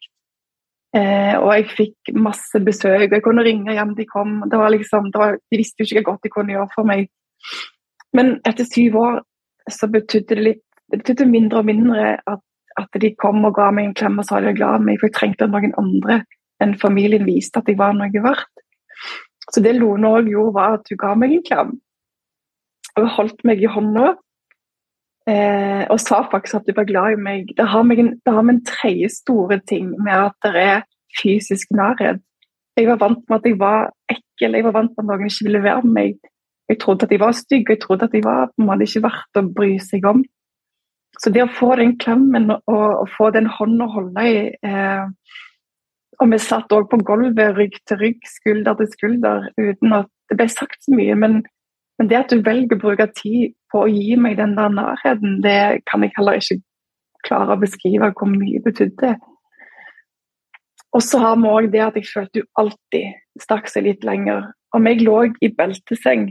[0.96, 4.42] Eh, og jeg fikk masse besøk, jeg kunne ringe hjem de kom.
[4.52, 6.88] Det var liksom, det var, de visste jo ikke hva godt de kunne gjøre for
[6.88, 7.08] meg.
[8.18, 9.20] Men etter syv år
[9.72, 12.42] så betydde det litt Det betydde mindre og mindre at,
[12.76, 14.98] at de kom og ga meg en klem og sa de var glad i meg,
[15.00, 16.18] for jeg trengte noen andre
[16.60, 18.66] enn familien viste at jeg var noe verdt.
[19.56, 21.72] Så det Lone òg gjorde, var at hun ga meg en klem.
[22.92, 24.10] Og hun holdt meg i hånda
[25.32, 27.54] eh, og sa faktisk at hun var glad i meg.
[27.58, 30.84] Det har med en, en tredje store ting med at det er
[31.22, 32.22] fysisk nærhet.
[32.80, 35.48] Jeg var vant med at jeg var ekkel, jeg var vant med at noen ikke
[35.48, 36.31] ville være med meg.
[36.72, 39.04] Jeg trodde at de var stygge, jeg trodde at de var på en måte ikke
[39.04, 40.24] verdt å bry seg om.
[41.20, 45.10] Så det å få den klemmen og, og få den hånda å holde i eh,
[46.22, 50.38] og vi satt òg på gulvet, rygg til rygg, skulder til skulder, uten at det
[50.38, 51.16] ble sagt så mye.
[51.18, 51.40] Men,
[51.98, 55.40] men, det at du velger å bruke tid på å gi meg den der nærheten,
[55.42, 56.60] det kan jeg heller ikke
[57.26, 59.16] klare å beskrive hvor mye betydde.
[60.92, 64.52] Og så har vi òg det at jeg følte du alltid stakk seg litt lenger.
[64.76, 66.30] Om jeg lå i belteseng,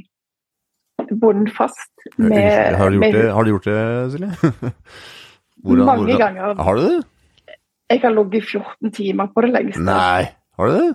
[1.08, 3.84] bundet fast med Har du gjort, det, har du gjort det,
[4.14, 4.30] Silje?
[5.64, 6.62] Hvordan, mange hvordan, ganger.
[6.62, 6.98] Har du det?
[7.90, 9.82] Jeg har ligget 14 timer på det lengste.
[9.84, 10.90] Nei, har du det?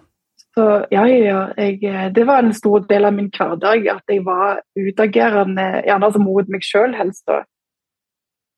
[0.55, 1.41] Så ja, ja.
[1.59, 6.21] Jeg, det var en stor del av min hverdag at jeg var utagerende, gjerne altså
[6.23, 7.25] mot meg sjøl helst.
[7.27, 7.43] da.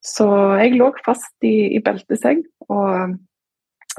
[0.04, 0.28] Så
[0.62, 3.18] jeg lå fast i, i belteseng, og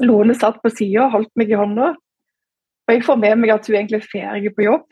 [0.00, 1.92] Lone satt på sida og holdt meg i hånda.
[2.88, 4.86] Og jeg får med meg at hun egentlig er ferdig på jobb,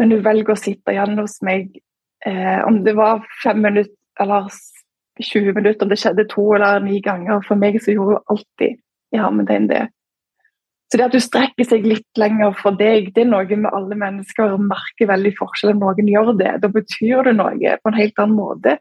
[0.00, 1.74] men hun velger å sitte igjen hos meg
[2.26, 4.48] eh, om det var fem minutter eller
[5.20, 7.42] 20 minutter, om det skjedde to eller ni ganger.
[7.44, 8.78] For meg så gjorde hun alltid
[9.16, 9.86] ja, med det.
[10.90, 13.98] Så det at du strekker seg litt lenger for deg, det er noe med alle
[13.98, 16.56] mennesker og merker veldig forskjell om noen gjør det.
[16.64, 18.74] Da betyr det noe på en helt annen måte.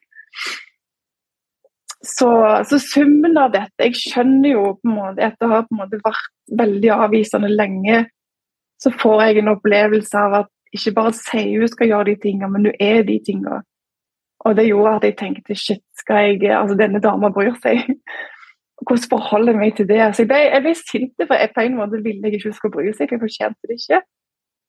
[2.00, 2.30] Så,
[2.64, 6.30] så, summen av dette Jeg skjønner jo på en måte etter å ha vært
[6.62, 8.06] veldig avvisende lenge,
[8.80, 12.50] så får jeg en opplevelse av at ikke bare sier hun skal gjøre de tingene,
[12.54, 13.62] men hun er de tingene.
[14.48, 17.84] Og det gjorde at jeg tenkte shit, skal jeg Altså, denne dama bryr seg.
[18.80, 20.00] Hvordan forholder jeg meg til det?
[20.16, 22.56] Så jeg ble, jeg ble sint, for jeg på en måte ville jeg ikke hun
[22.56, 24.02] skulle bry seg, for jeg fortjente det ikke.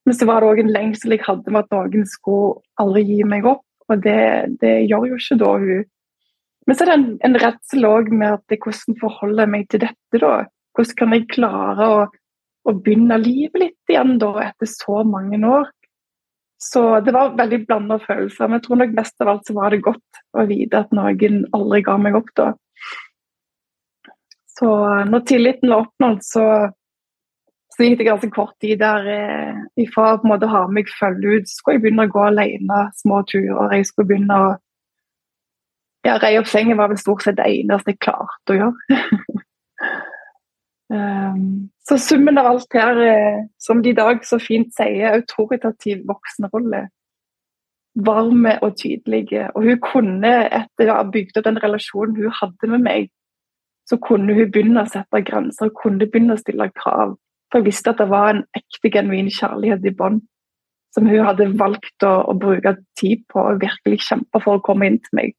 [0.05, 3.21] Men så var det òg en lengsel jeg hadde med at noen skulle aldri gi
[3.23, 3.63] meg opp.
[3.91, 4.21] Og det,
[4.61, 5.83] det gjør jo ikke da hun.
[6.67, 9.83] Men så er det en, en redsel òg med at hvordan forholder jeg meg til
[9.85, 10.33] dette, da?
[10.75, 12.01] Hvordan kan jeg klare å,
[12.67, 15.71] å begynne livet litt igjen da, etter så mange år?
[16.61, 18.47] Så det var veldig blanda følelser.
[18.47, 21.39] Men jeg tror nok mest av alt så var det godt å vite at noen
[21.57, 22.51] aldri ga meg opp da.
[24.59, 24.69] Så
[25.09, 26.45] når tilliten var oppnådd, så,
[27.73, 30.91] så gikk det ganske kort tid der eh, ifra på en måte å ha meg
[30.99, 33.73] følge ut, så skulle jeg begynne å gå alene små turer.
[33.79, 34.51] Jeg skulle begynne å
[36.05, 39.01] ja, Reie opp sengen var vel stort sett det eneste jeg klarte å gjøre.
[40.91, 46.03] Um, så summen av alt her, eh, som de i dag så fint sier, autoritativ
[46.07, 46.89] voksenrolle.
[47.95, 49.47] Varme og tydelige.
[49.55, 53.09] Og hun kunne, etter å ha bygd opp den relasjonen hun hadde med meg,
[53.87, 57.15] så kunne hun begynne å sette grenser, kunne begynne å stille krav.
[57.51, 60.21] For jeg visste at det var en ekte, genuin kjærlighet i bånd.
[60.91, 64.89] Som hun hadde valgt å, å, bruke tid på og virkelig kjempe for å komme
[64.91, 65.35] inn til meg.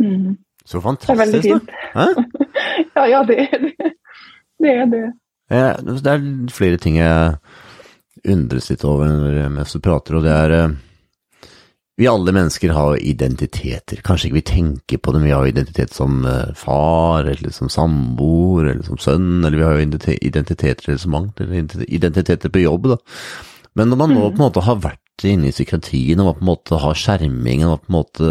[0.00, 0.38] Mm.
[0.64, 2.06] Så fantastisk, da.
[2.96, 3.92] ja, ja, det er det.
[4.62, 5.04] Det er det.
[5.52, 7.36] Det er flere ting jeg
[8.32, 9.10] undres litt over
[9.52, 10.74] mens du prater, og det er eh,
[12.00, 14.00] Vi alle mennesker har identiteter.
[14.00, 15.26] Kanskje ikke vi tenker på dem.
[15.26, 19.76] Vi har identitet som eh, far, eller som samboer, eller som sønn, eller vi har
[19.76, 23.00] jo identiteter eller så mangt, eller identiteter på jobb, da.
[23.76, 24.30] Men når man nå mm.
[24.32, 27.68] på en måte har vært inne i psykiatrien, og man på en måte har skjermingen,
[27.68, 28.30] og på en måte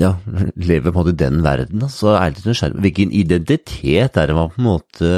[0.00, 0.14] ja,
[0.68, 2.82] lever på en måte i den verden, så er det litt nysgjerrig.
[2.86, 5.14] Hvilken identitet er det man på en måte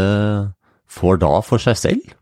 [0.96, 2.14] får da for seg selv?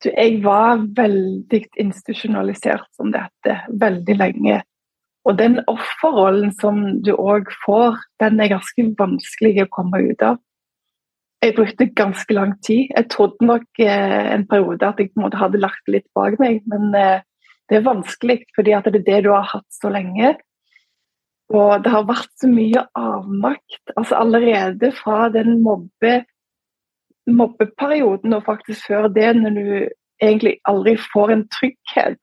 [0.00, 4.62] Du, jeg var veldig institusjonalisert som dette veldig lenge.
[5.28, 10.38] Og den offerrollen som du òg får, den er ganske vanskelig å komme ut av.
[11.44, 12.88] Jeg brukte ganske lang tid.
[12.92, 16.08] Jeg trodde nok eh, en periode at jeg på en måte hadde lagt det litt
[16.16, 17.20] bak meg, men eh,
[17.68, 20.34] det er vanskelig fordi at det er det du har hatt så lenge.
[21.50, 23.94] Og det har vært så mye avmakt.
[23.96, 26.24] altså Allerede fra den mobbe,
[27.26, 29.70] mobbeperioden og faktisk før det, når du
[30.22, 32.20] egentlig aldri får en trygghet.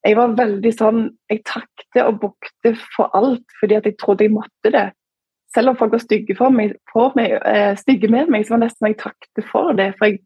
[0.00, 4.32] Jeg var veldig sånn Jeg takte og bukte for alt fordi at jeg trodde jeg
[4.32, 4.88] måtte det.
[5.54, 6.76] Selv om folk var stygge, meg,
[7.18, 9.88] meg, eh, stygge med meg, så var det nesten jeg takte for det.
[9.98, 10.20] For jeg,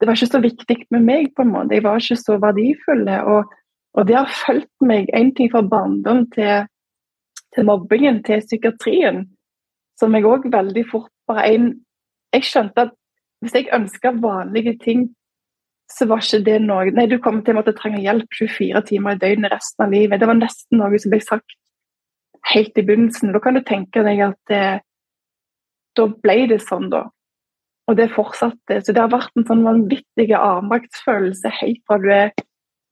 [0.00, 1.74] det var ikke så viktig med meg, på en måte.
[1.74, 3.06] Jeg var ikke så verdifull.
[3.32, 3.54] Og,
[3.96, 6.68] og det har fulgt meg én ting fra barndom til
[7.54, 9.24] til mobbingen, til psykiatrien,
[9.98, 11.72] som jeg òg veldig fort bare en
[12.32, 12.92] Jeg skjønte at
[13.44, 15.00] hvis jeg ønska vanlige ting,
[15.90, 19.16] så var ikke det noe Nei, du kommer til å måtte trenge hjelp 24 timer
[19.16, 20.20] i døgnet resten av livet.
[20.20, 21.56] Det var nesten noe som ble sagt
[22.52, 23.34] helt i begynnelsen.
[23.34, 24.78] Da kan du tenke deg at eh,
[25.98, 27.04] da ble det sånn, da.
[27.90, 28.80] Og det fortsatte.
[28.80, 32.32] Så det har vært en sånn vanvittig avmaktsfølelse helt fra du er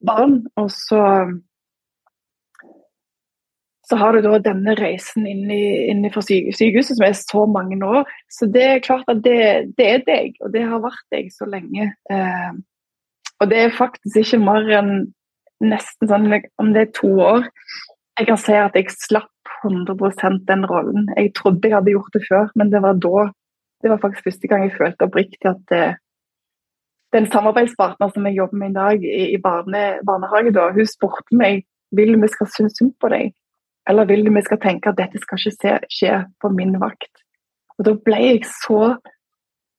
[0.05, 0.43] barn.
[0.61, 1.01] Og så
[3.91, 7.79] så har du da denne reisen inn, i, inn for sykehuset som er så mange
[7.83, 8.05] år.
[8.31, 9.41] Så det er klart at det,
[9.79, 11.89] det er deg, og det har vært deg så lenge.
[12.13, 12.53] Eh,
[13.41, 14.93] og det er faktisk ikke mer enn
[15.65, 16.31] nesten sånn
[16.63, 17.49] om det er to år.
[18.21, 21.09] Jeg kan si at jeg slapp 100% den rollen.
[21.17, 23.27] Jeg trodde jeg hadde gjort det før, men det var da
[23.81, 25.99] det var faktisk første gang jeg følte oppriktig at eh,
[27.17, 31.37] den samarbeidspartner som jeg jobber med i dag i, i barne, barnehage, da, hun spurte
[31.37, 31.65] meg
[31.97, 33.33] vil vi skal synes synd på deg.
[33.89, 37.25] Eller vil du vi skal tenke at dette skal ikke skje på min vakt?
[37.79, 38.99] Og Da ble jeg så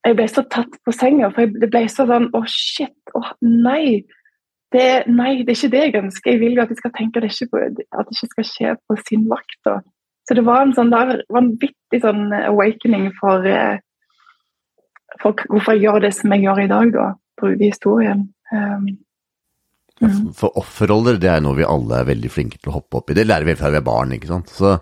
[0.01, 2.95] jeg ble så tatt på senga, for det ble så sånn Å, shit.
[3.13, 4.01] Å, nei.
[4.73, 6.31] Det, nei, det er ikke det jeg ønsker.
[6.31, 8.73] Jeg vil jo at de skal tenke at det ikke, at det ikke skal skje
[8.87, 9.57] på sin vakt.
[9.67, 9.77] Da.
[10.25, 13.81] Så det var en sånn der vanvittig sånn awakening for, eh,
[15.21, 17.07] for hvorfor jeg gjør det som jeg gjør i dag, da.
[17.41, 18.29] Bruke historien.
[18.51, 18.87] Um,
[20.01, 20.31] Mm.
[20.37, 23.17] For offerroller det er noe vi alle er veldig flinke til å hoppe opp i.
[23.17, 24.13] Det lærer vi fra vi er barn.
[24.15, 24.51] ikke sant?
[24.51, 24.75] Så,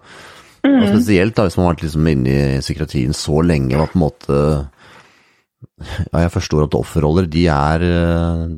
[0.64, 4.00] og Spesielt da, hvis man har vært liksom inne i psykiatrien så lenge og på
[4.00, 4.40] en måte
[5.80, 7.84] ja, jeg forstår at offerroller de er,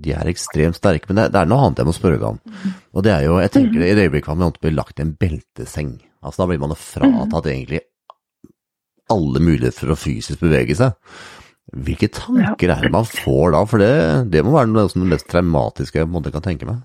[0.01, 2.39] de er ekstremt sterke, men det, det, er noe annet jeg må spørre om.
[2.45, 2.75] Mm.
[2.93, 5.95] Og det er jo, jeg tenker I det øyeblikket man blir lagt i en belteseng,
[6.21, 7.81] altså da blir man fratatt egentlig
[9.11, 10.93] alle muligheter for å fysisk bevege seg.
[11.71, 12.75] Hvilke tanker ja.
[12.75, 13.61] er det man får da?
[13.69, 13.93] For det,
[14.33, 16.83] det må være noe av det mest traumatiske jeg kan tenke meg.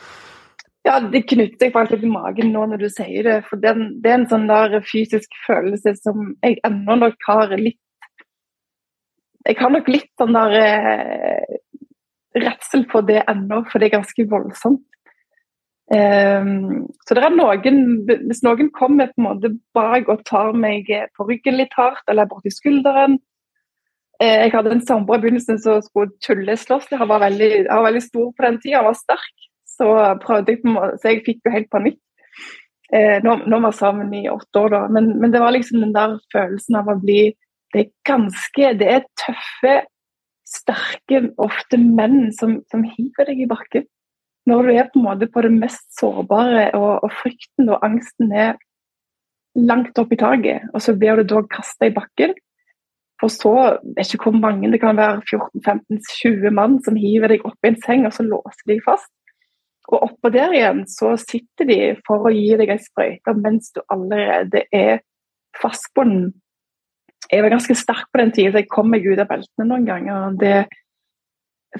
[0.86, 3.40] ja, det knytter seg faktisk til magen nå når du sier det.
[3.48, 7.80] For den, det er en sånn der fysisk følelse som jeg ennå nok har litt
[9.46, 11.58] Jeg har nok litt sånn der eh,
[12.38, 14.82] redsel på det ennå, for det er ganske voldsomt.
[15.86, 17.76] Um, så det er noen
[18.26, 22.26] Hvis noen kommer på en måte bak og tar meg på ryggen litt hardt, eller
[22.26, 23.20] borti skulderen,
[24.20, 26.88] jeg hadde en samboer i begynnelsen som skulle tulleslåss.
[26.96, 29.48] Han var veldig, han var veldig stor på den tida, han var sterk.
[29.76, 29.88] Så,
[30.48, 31.98] jeg, så jeg fikk jo helt panikk.
[32.94, 34.80] Eh, nå, nå var vi sammen i åtte år, da.
[34.94, 37.34] Men, men, det var liksom den der følelsen av å bli
[37.74, 39.74] Det er ganske Det er tøffe,
[40.46, 43.88] sterke, ofte menn som, som hiver deg i bakken.
[44.46, 48.30] Når du er på en måte på det mest sårbare, og, og frykten og angsten
[48.30, 48.54] er
[49.58, 52.36] langt opp i taket, og så blir du da kasta i bakken
[53.20, 53.54] for så,
[53.96, 57.78] vet ikke hvor mange, det kan være 14-15-20 mann som hiver deg opp i en
[57.84, 59.12] seng, og så låser de fast.
[59.86, 63.84] Og oppå der igjen så sitter de for å gi deg ei sprøyte mens du
[63.92, 64.98] allerede er
[65.60, 66.32] fastbunden.
[67.30, 69.86] Jeg var ganske sterk på den tida, så jeg kom meg ut av beltene noen
[69.86, 70.34] ganger.
[70.38, 70.56] Det,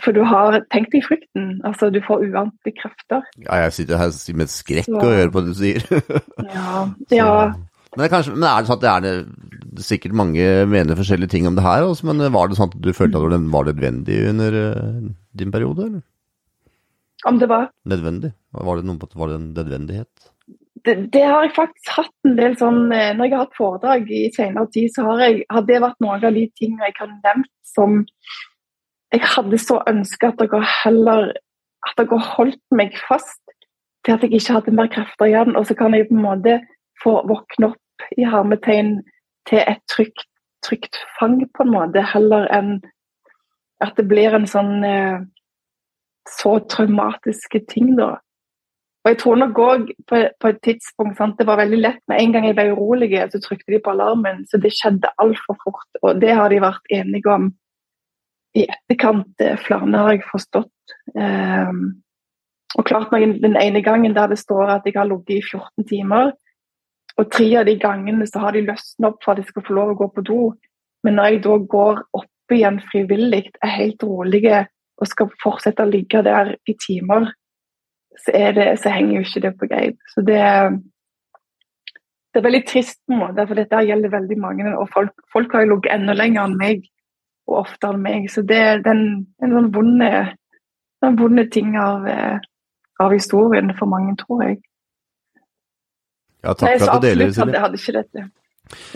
[0.03, 1.61] for du har tenkt deg frykten.
[1.67, 3.27] Altså, du får uante krefter.
[3.45, 5.87] Ja, jeg sitter her med skrekk og hører på det du sier.
[6.57, 7.33] ja, ja.
[7.97, 11.57] Men, kanskje, men, er det sånn at det er sikkert mange mener forskjellige ting om
[11.57, 14.57] det her, også, men var det sånn at du følte at det var nødvendig under
[14.57, 16.05] uh, din periode, eller?
[17.27, 17.71] Om det var?
[17.89, 18.33] Nødvendig?
[18.53, 20.29] Var det, noe, var det en nødvendighet?
[20.87, 24.11] Det, det, har jeg faktisk hatt en del sånn eh, Når jeg har hatt foredrag
[24.13, 27.11] i senere tid, så har, jeg, har det vært noen av de tingene jeg har
[27.15, 27.97] nevnt som
[29.15, 31.33] jeg hadde så ønska at dere heller
[31.87, 33.41] at dere holdt meg fast
[34.07, 35.57] til at jeg ikke hadde mer krefter igjen.
[35.59, 36.57] Og så kan jeg på en måte
[37.03, 37.83] få våkne opp
[38.17, 39.01] i hermetegn
[39.49, 40.27] til et trygt,
[40.65, 42.79] trygt fang, på en måte, heller enn
[43.85, 45.19] at det blir en sånn eh,
[46.27, 48.17] så traumatiske ting, da.
[49.07, 52.19] Og jeg tror nok òg på, på, et tidspunkt sant, Det var veldig lett med
[52.19, 54.43] en gang jeg ble urolig, så trykte de på alarmen.
[54.51, 56.01] Så det skjedde altfor fort.
[56.03, 57.53] Og det har de vært enige om
[58.59, 59.31] i etterkant.
[59.39, 60.97] Eh, flere har jeg forstått.
[61.15, 62.03] Um,
[62.77, 65.87] Og klart meg Den ene gangen der det står at jeg har ligget i 14
[65.89, 66.33] timer,
[67.17, 69.77] og tre av de gangene så har de løsnet opp for at jeg skal få
[69.77, 70.41] lov å gå på do.
[71.07, 75.91] Men når jeg da går opp igjen frivillig, er helt rolige og skal fortsette å
[75.91, 77.31] ligge der i timer,
[78.17, 79.97] så, det, så henger jo ikke det på greip.
[80.13, 80.41] Så det,
[82.33, 84.71] det, er veldig trist på en måte, for dette gjelder veldig mange.
[84.77, 86.87] Og folk, folk har jo ligget enda lenger enn meg,
[87.49, 88.31] og oftere enn meg.
[88.33, 89.05] Så det, er en,
[89.45, 90.13] en sånn vonde,
[91.05, 92.41] den vonde ting av, eh,
[93.05, 94.61] av historien for mange, tror jeg.
[96.47, 97.55] Ja, takk for at du deler, Silje.
[97.57, 98.25] Jeg hadde ikke rett.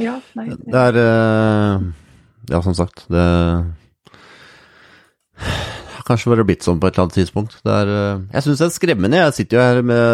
[0.03, 0.47] Ja, nei.
[0.55, 1.91] Det er uh,
[2.51, 3.23] Ja, som sagt, det
[5.41, 7.57] har kanskje vært blitt sånn på et eller annet tidspunkt.
[7.67, 9.23] Det er, uh, jeg syns det er skremmende.
[9.23, 10.05] Jeg sitter jo her med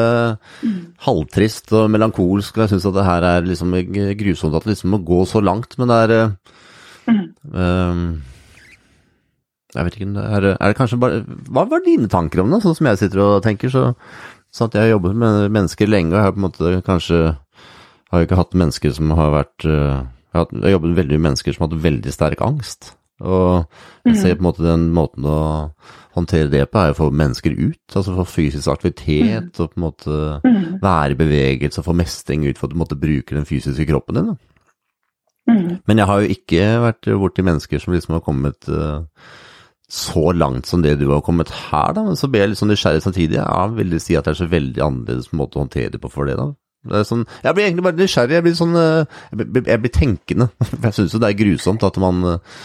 [0.63, 0.79] mm.
[1.09, 3.77] halvtrist og melankolsk, og jeg syns at det her er liksom
[4.23, 6.55] grusomt at det liksom må gå så langt, men det er uh,
[7.13, 8.17] mm.
[9.77, 11.19] Jeg vet ikke, er, er, det kanskje bare
[11.53, 13.73] Hva var dine tanker om det, sånn som jeg sitter og tenker?
[13.73, 13.91] så
[14.57, 14.77] Sant?
[14.77, 17.19] Jeg har jobbet med mennesker lenge, og jeg har på en måte kanskje
[18.13, 21.65] har ikke hatt mennesker som har vært uh, Jeg har jobbet med veldig mennesker som
[21.65, 22.95] har hatt veldig sterk angst.
[23.25, 23.65] Og
[24.05, 24.39] jeg ser mhm.
[24.39, 25.39] på en måte den måten å
[26.17, 27.85] håndtere det på, er å få mennesker ut.
[27.93, 29.61] Altså få fysisk aktivitet, mm.
[29.61, 30.61] og på en måte mm.
[30.83, 34.21] være i bevegelse og få mestring ut for at du måtte bruke den fysiske kroppen
[34.21, 34.31] din.
[35.87, 39.05] Men jeg har jo ikke vært borti mennesker som liksom har kommet uh,
[39.89, 42.03] så langt som det du har kommet her, da.
[42.09, 43.39] Men så ble jeg litt sånn nysgjerrig samtidig.
[43.39, 46.27] Ja, vil si at det er så veldig annerledes måte å håndtere det på for
[46.27, 46.51] det, da.
[46.87, 48.37] Det sånn, jeg blir egentlig bare nysgjerrig.
[48.37, 50.49] Jeg blir sånn eh, Jeg blir, jeg blir tenkende.
[50.87, 52.61] Jeg syns jo det er grusomt at man eh,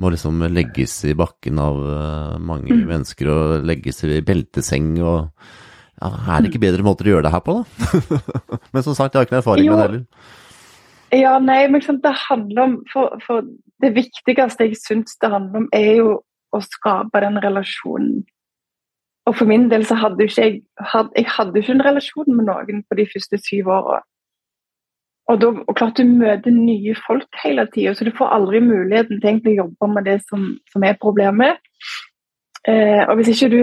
[0.00, 2.82] må liksom legges i bakken av eh, mange mm.
[2.88, 5.18] mennesker og legges i belteseng og
[5.96, 8.18] ja, Er det ikke bedre måter å gjøre det her på, da?
[8.76, 9.72] men som sagt, jeg har ikke noen erfaring jo.
[9.72, 10.34] med det heller.
[11.16, 13.46] Ja, nei, men det handler om for, for
[13.80, 16.10] det viktigste jeg syns det handler om, er jo
[16.56, 18.24] å skape den relasjonen.
[19.26, 20.58] Og for min del så hadde ikke jeg,
[20.92, 24.02] hadde, jeg hadde ikke en relasjon med noen på de første syv åra.
[25.26, 29.50] Og, og klart du møter nye folk hele tida, så du får aldri muligheten til
[29.50, 31.58] å jobbe med det som, som er problemet.
[32.68, 33.62] Eh, og hvis ikke du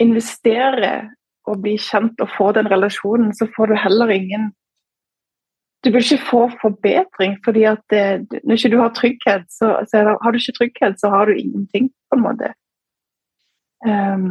[0.00, 1.10] investerer
[1.46, 4.48] og blir kjent og får den relasjonen, så får du heller ingen
[5.86, 10.02] du vil ikke få forbedring, fordi at det, når ikke du har trygghet, så, så
[10.22, 12.52] har du ikke trygghet, så har du ingenting, på en måte.
[13.86, 14.28] Um,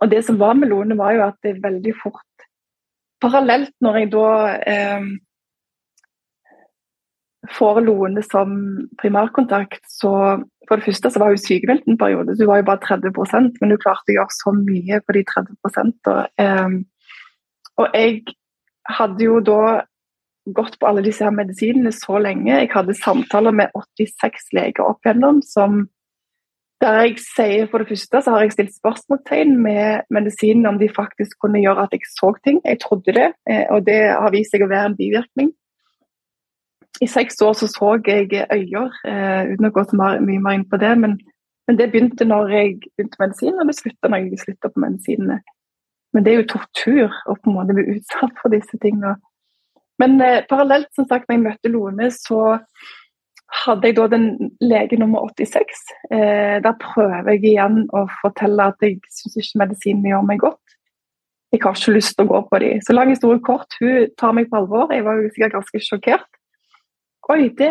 [0.00, 2.22] og det som var med Lone, var jo at det er veldig fort
[3.24, 4.30] Parallelt når jeg da
[4.98, 5.06] um,
[7.56, 8.50] får Lone som
[9.00, 10.12] primærkontakt, så
[10.68, 13.56] for det første så var hun sykemeldt en periode, så hun var jo bare 30%
[13.60, 15.56] men hun klarte å gjøre så mye på de 30
[16.12, 16.76] og, um,
[17.80, 18.20] og jeg
[18.98, 19.62] hadde jo da
[20.54, 22.52] gått på alle disse her medisinene så lenge.
[22.52, 25.86] Jeg hadde samtaler med 86 leger opp igjennom som
[26.80, 30.90] der jeg sier For det første så har jeg stilt spørsmålstegn med medisinene om de
[30.92, 32.60] faktisk kunne gjøre at jeg så ting.
[32.64, 35.54] Jeg trodde det, eh, og det har vist seg å være en bivirkning.
[37.00, 40.68] I seks år så så jeg øyer, eh, uten å gå så mye mer inn
[40.68, 40.92] på det.
[40.98, 41.18] Men,
[41.66, 45.40] men det begynte når jeg begynte medisin, og det slutta når jeg slutta på medisinene.
[46.12, 49.16] Men det er jo tortur å på en måte bli utsatt for disse tingene.
[50.02, 52.40] Men eh, parallelt, som sagt, når jeg møtte Lone, så
[53.62, 54.26] hadde jeg da den
[54.60, 55.82] lege nummer 86.
[56.10, 60.62] Eh, der prøver jeg igjen å fortelle at jeg syns ikke medisinene gjør meg godt.
[61.54, 62.82] Jeg har ikke lyst til å gå på dem.
[62.84, 64.90] Så lang historie kort, hun tar meg på alvor.
[64.92, 66.28] Jeg var jo sikkert ganske sjokkert.
[67.32, 67.70] Oi, det,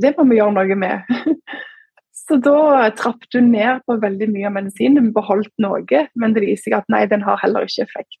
[0.00, 1.08] det må vi gjøre noe med.
[2.28, 5.00] Så da trappet hun ned på veldig mye av medisinen.
[5.00, 8.20] Hun beholdt noe, men det viser seg at nei, den har heller ikke effekt.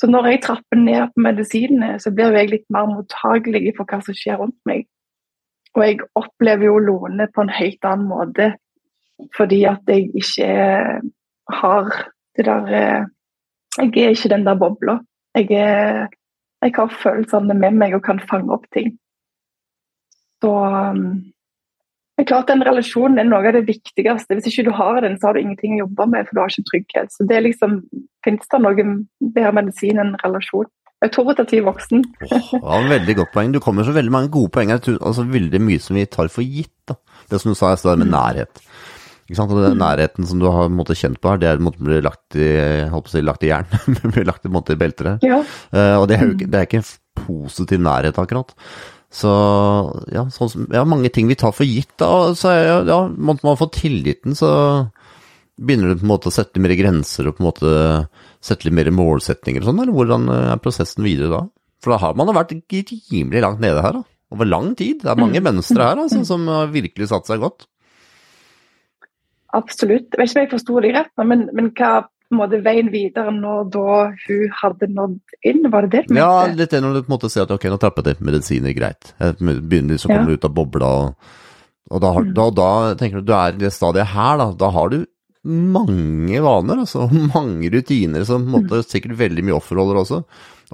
[0.00, 4.00] Så når jeg trapper ned på medisinene, så blir jeg litt mer mottagelig for hva
[4.02, 4.88] som skjer rundt meg.
[5.74, 8.52] Og jeg opplever jo Lone på en helt annen måte
[9.36, 10.48] fordi at jeg ikke
[11.60, 11.90] har
[12.34, 13.04] det der eh,
[13.78, 14.98] Jeg er ikke den der bobla.
[15.34, 15.46] Jeg,
[16.62, 18.92] jeg har følelsene med meg og kan fange opp ting.
[20.42, 21.33] Så um,
[22.14, 24.36] det er klart Den relasjonen er noe av det viktigste.
[24.38, 26.52] Hvis ikke du har den, så har du ingenting å jobbe med, for du har
[26.52, 27.14] ikke trygghet.
[27.14, 27.80] Så det er liksom,
[28.24, 28.86] Finnes det noe
[29.34, 30.70] bedre medisin enn relasjon?
[31.04, 32.04] Autoritativ voksen.
[32.30, 33.50] oh, ja, veldig godt poeng.
[33.52, 34.70] Du kommer så veldig mange gode poeng.
[34.72, 36.72] Altså, veldig mye som vi tar for gitt.
[36.88, 36.96] da.
[37.28, 38.62] Det som du sa i stad med nærhet.
[39.26, 39.52] Ikke sant?
[39.52, 42.38] Og den nærheten som du har måte, kjent på her, det er måte, blir lagt
[42.38, 42.48] i,
[42.88, 43.68] å si, lagt i jern.
[44.14, 45.22] blir lagt i, måte, i belter her.
[45.26, 45.42] Ja.
[45.74, 46.90] Uh, og det er jo ikke, det er ikke en
[47.24, 48.54] positiv nærhet, akkurat.
[49.14, 49.30] Så
[50.10, 51.92] ja, sånn, ja, mange ting vi tar for gitt.
[52.02, 54.50] da, så ja, ja, Måtte man få tilliten, så
[55.54, 57.74] begynner du på en måte å sette mer grenser og på en måte
[58.42, 61.44] sette litt mer målsetninger og sånn, eller hvordan er prosessen videre da?
[61.84, 62.56] For da har man vært
[63.12, 64.02] rimelig langt nede her, da.
[64.34, 65.04] Over lang tid.
[65.04, 65.46] Det er mange mm.
[65.78, 67.68] her altså, som har virkelig satt seg godt.
[69.54, 70.08] Absolutt.
[70.10, 71.92] Jeg vet ikke om jeg forsto det rett, men, men hva
[72.34, 73.94] på en måte veien videre når da
[74.26, 75.16] hun hadde nådd
[75.46, 75.62] inn?
[75.70, 76.20] Var det det du mente?
[76.26, 78.26] Ja, litt det når du på en måte ser at ok, nå trapper jeg til
[78.28, 79.14] medisiner, greit.
[79.22, 81.32] Begynner begynner liksom å komme ut av bobla, og,
[81.94, 82.34] og da, har, Mm.
[82.34, 82.68] da, da
[83.00, 84.50] tenker du du er i det stadiet her, da.
[84.64, 85.04] Da har du
[85.44, 87.06] mange vaner, altså.
[87.34, 90.22] Mange rutiner som på en måte sikkert veldig mye offerroller også.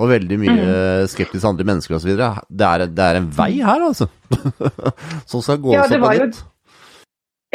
[0.01, 0.75] Og veldig mye
[1.11, 2.13] skeptisk til andre mennesker osv.
[2.17, 4.07] Det, er- det er en vei her, altså.
[5.31, 6.39] Som skal gås Ja, det opp var og jo- dit.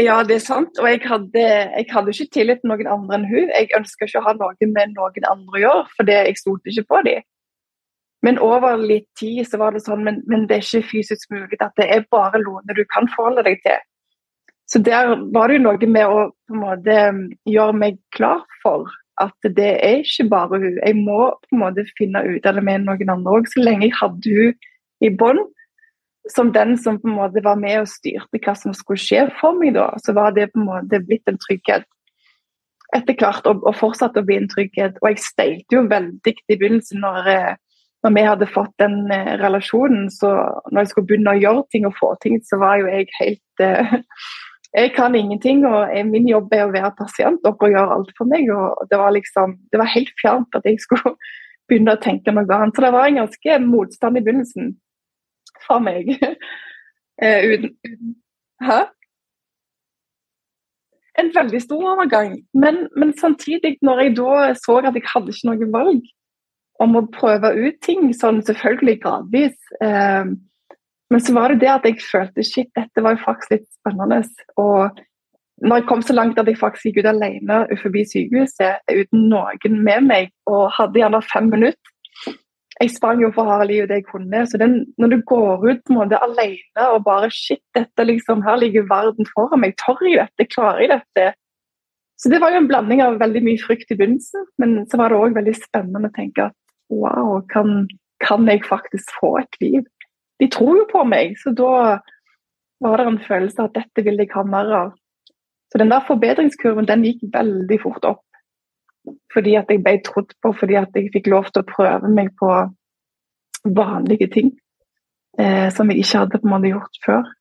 [0.01, 0.79] Ja, det er sant.
[0.81, 3.47] Og jeg hadde, jeg hadde ikke tillit til noen andre enn hun.
[3.53, 6.89] Jeg ønska ikke å ha noe med noen andre å gjøre, for jeg stolte ikke
[6.91, 7.23] på dem.
[8.25, 11.59] Men over litt tid så var det sånn, men, men det er ikke fysisk mulig
[11.61, 13.79] at det er bare Lone du kan forholde deg til.
[14.65, 16.95] Så der var det jo noe med å på en måte
[17.45, 18.89] gjøre meg klar for
[19.21, 20.79] at det er ikke bare hun.
[20.81, 23.51] Jeg må på en måte finne ut av det med noen andre òg.
[23.51, 25.45] Så lenge jeg hadde hun i bånd,
[26.31, 29.57] som den som på en måte var med og styrte hva som skulle skje for
[29.59, 31.85] meg, da, så var det på en måte blitt en trygghet
[32.95, 34.97] etter hvert, og, og fortsatte å bli en trygghet.
[35.01, 37.53] Og jeg steilte jo veldig i begynnelsen når, eh,
[38.05, 40.07] når vi hadde fått den eh, relasjonen.
[40.13, 40.31] Så
[40.71, 43.65] når jeg skulle begynne å gjøre ting og få ting, så var jo jeg helt
[43.65, 43.95] eh,
[44.75, 47.39] Jeg kan ingenting, og jeg, min jobb er å være pasient.
[47.45, 48.49] Dere gjør alt for meg.
[48.51, 51.15] og Det var liksom, det var helt fjernt at jeg skulle
[51.69, 52.75] begynne å tenke noe annet.
[52.75, 54.73] Så det var en ganske motstand i begynnelsen
[55.63, 56.15] fra meg.
[57.23, 57.69] Eh, uten,
[58.59, 58.81] hæ?
[61.15, 62.33] En veldig stor overgang.
[62.53, 66.01] Men, men samtidig, når jeg da så at jeg hadde ikke noe valg
[66.83, 70.27] om å prøve ut ting, sånn selvfølgelig gradvis eh,
[71.13, 74.19] Men så var det det at jeg følte shit, dette var jo faktisk litt spennende.
[74.59, 74.99] Og
[75.63, 79.77] når jeg kom så langt at jeg faktisk gikk ut alene forbi sykehuset uten noen
[79.85, 82.35] med meg, og hadde gjerne fem minutter
[82.81, 84.41] jeg sprang jo for harde livet det jeg kunne.
[84.49, 88.43] Så den, når du går ut på en måte alene og bare Shit, dette liksom,
[88.43, 89.77] her ligger verden foran meg.
[89.79, 90.47] Tør jeg dette?
[90.51, 91.27] Klarer jeg dette?
[92.19, 95.11] Så det var jo en blanding av veldig mye frykt i begynnelsen, men så var
[95.11, 96.55] det òg veldig spennende å tenke at
[96.91, 97.87] wow, kan,
[98.23, 99.81] kan jeg faktisk få et liv?
[100.39, 101.99] De tror jo på meg, så da
[102.83, 104.93] var det en følelse av at dette vil jeg ha mer av.
[105.71, 108.24] Så den der forbedringskurven den gikk veldig fort opp
[109.33, 112.31] fordi at jeg ble trodd på, fordi at jeg fikk lov til å prøve meg
[112.39, 112.51] på
[113.65, 114.53] vanlige ting
[115.39, 117.33] eh, som jeg ikke hadde på en måte gjort før.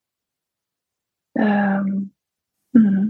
[1.35, 1.95] Um,
[2.77, 3.07] mm.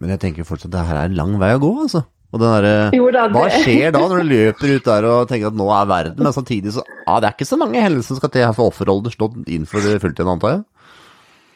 [0.00, 2.04] Men jeg tenker fortsatt at det her er en lang vei å gå, altså.
[2.32, 5.56] Og den der, da, Hva skjer da når du løper ut der og tenker at
[5.58, 8.32] nå er verden, men samtidig så ah, det er ikke så mange hendelser som skal
[8.32, 10.62] til her for offerroller slått inn for fulltid, antar jeg?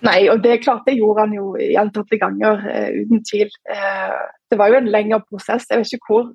[0.04, 3.52] Nei, og det er klart det gjorde han jo gjentatte ganger, uh, uten tvil.
[3.70, 5.68] Uh, det var jo en lengre prosess.
[5.70, 6.28] Jeg vet ikke hvor,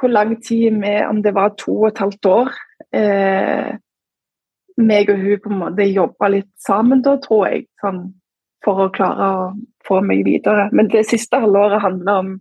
[0.00, 2.50] hvor lang tid med, om det var to og et halvt år.
[2.96, 3.70] Uh,
[4.82, 8.08] meg og hun på en måte jobba litt sammen da, tror jeg, sånn,
[8.66, 9.44] for å klare å
[9.86, 10.66] få meg videre.
[10.74, 12.34] Men det siste halvåret handler om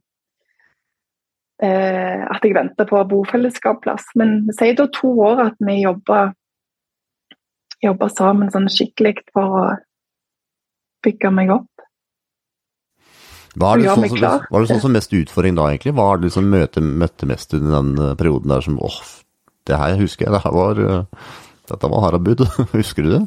[1.64, 4.10] at jeg venter på bofellesskapsplass.
[4.20, 6.26] Men si da to år at vi jobba
[7.84, 9.64] jobba sammen sånn skikkelig for å
[11.04, 11.70] bygge meg opp.
[13.54, 15.94] Var det, sånn som, var det sånn som mest utfordring da, egentlig?
[15.94, 18.98] Hva er det liksom møte, møtte mest i den perioden der som åh,
[19.70, 21.30] det her husker jeg, det her var eh,
[21.70, 22.42] Dette var harabud.
[22.74, 23.22] husker du det?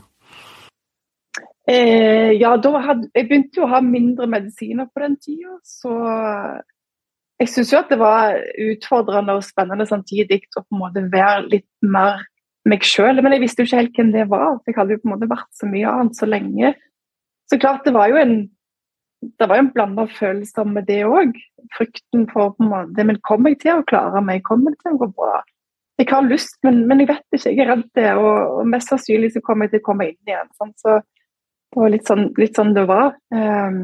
[1.67, 5.95] Eh, ja, da hadde, jeg begynte jo å ha mindre medisiner på den tida, så
[7.41, 8.37] jeg syns jo at det var
[8.67, 12.23] utfordrende og spennende samtidig å på en måte være litt mer
[12.69, 13.23] meg sjøl.
[13.23, 14.61] Men jeg visste jo ikke helt hvem det var.
[14.67, 16.75] Jeg hadde jo på en måte vært så mye annet så lenge.
[17.51, 18.37] Så klart, det var jo en
[19.41, 21.37] det var jo en blanda følelser med det òg.
[21.75, 24.45] Frykten for på en måte Men kommer jeg til å klare meg?
[24.47, 25.41] Kommer det til å gå bra?
[25.97, 27.53] Jeg har lyst, men, men jeg vet ikke.
[27.55, 28.11] Jeg er redd det.
[28.21, 30.51] Og, og mest sannsynlig så kommer jeg til å komme inn igjen.
[30.61, 33.15] Sånn, Så det var litt sånn, litt sånn det var.
[33.33, 33.81] Um,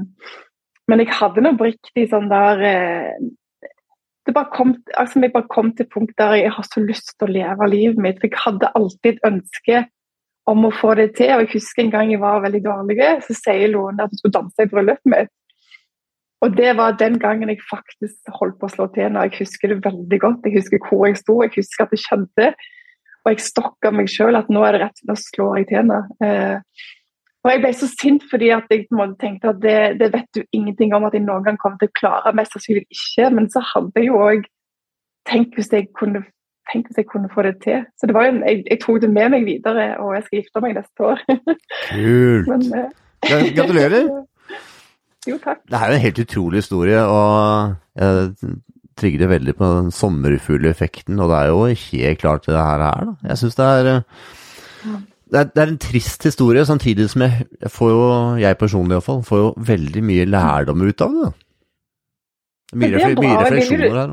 [0.91, 3.17] men jeg hadde nå riktig sånn der eh,
[4.27, 7.29] det bare kom, altså Jeg bare kom til punkt der jeg har så lyst til
[7.29, 8.21] å leve livet mitt.
[8.21, 9.85] for Jeg hadde alltid et ønske
[10.47, 11.33] om å få det til.
[11.35, 14.39] og Jeg husker en gang jeg var veldig dårlig, så sier Lone at hun skulle
[14.39, 15.33] danse i bryllupet mitt.
[16.43, 19.13] Og det var den gangen jeg faktisk holdt på å slå til.
[19.15, 20.47] Når jeg husker det veldig godt.
[20.47, 22.49] Jeg husker hvor jeg sto, jeg husker at det skjedde.
[23.23, 25.93] Og jeg stokka meg sjøl at nå er det rett, nå slår jeg til.
[26.27, 26.89] Eh,
[27.43, 30.13] og jeg ble så sint fordi at jeg på en måte tenkte at det, det
[30.13, 32.35] vet du ingenting om at jeg noen gang kommer til å klare.
[32.39, 33.31] Mest sannsynlig ikke.
[33.35, 34.47] Men så hadde jeg jo òg
[35.29, 36.25] tenkt hvis jeg kunne
[36.71, 37.81] Tenk hvis jeg kunne få det til.
[37.99, 40.61] Så det var jo, jeg, jeg tok det med meg videre, og jeg skal gifte
[40.63, 41.23] meg neste år.
[41.27, 42.47] Kult.
[42.53, 44.07] Men, uh, Gratulerer.
[45.29, 45.65] jo, takk.
[45.67, 48.55] Det er jo en helt utrolig historie, og jeg
[49.03, 53.11] trigger det veldig på den sommerfugleffekten, og det er jo helt klart det her er,
[53.11, 53.17] da.
[53.33, 55.03] Jeg syns det er eh,
[55.33, 58.03] det er, det en trist historie, samtidig som jeg, jeg får jo,
[58.43, 61.23] jeg personlig iallfall, får jo veldig mye lærdom ut av det.
[61.25, 61.31] da.
[62.73, 64.13] Mye, det mye refleksjoner her.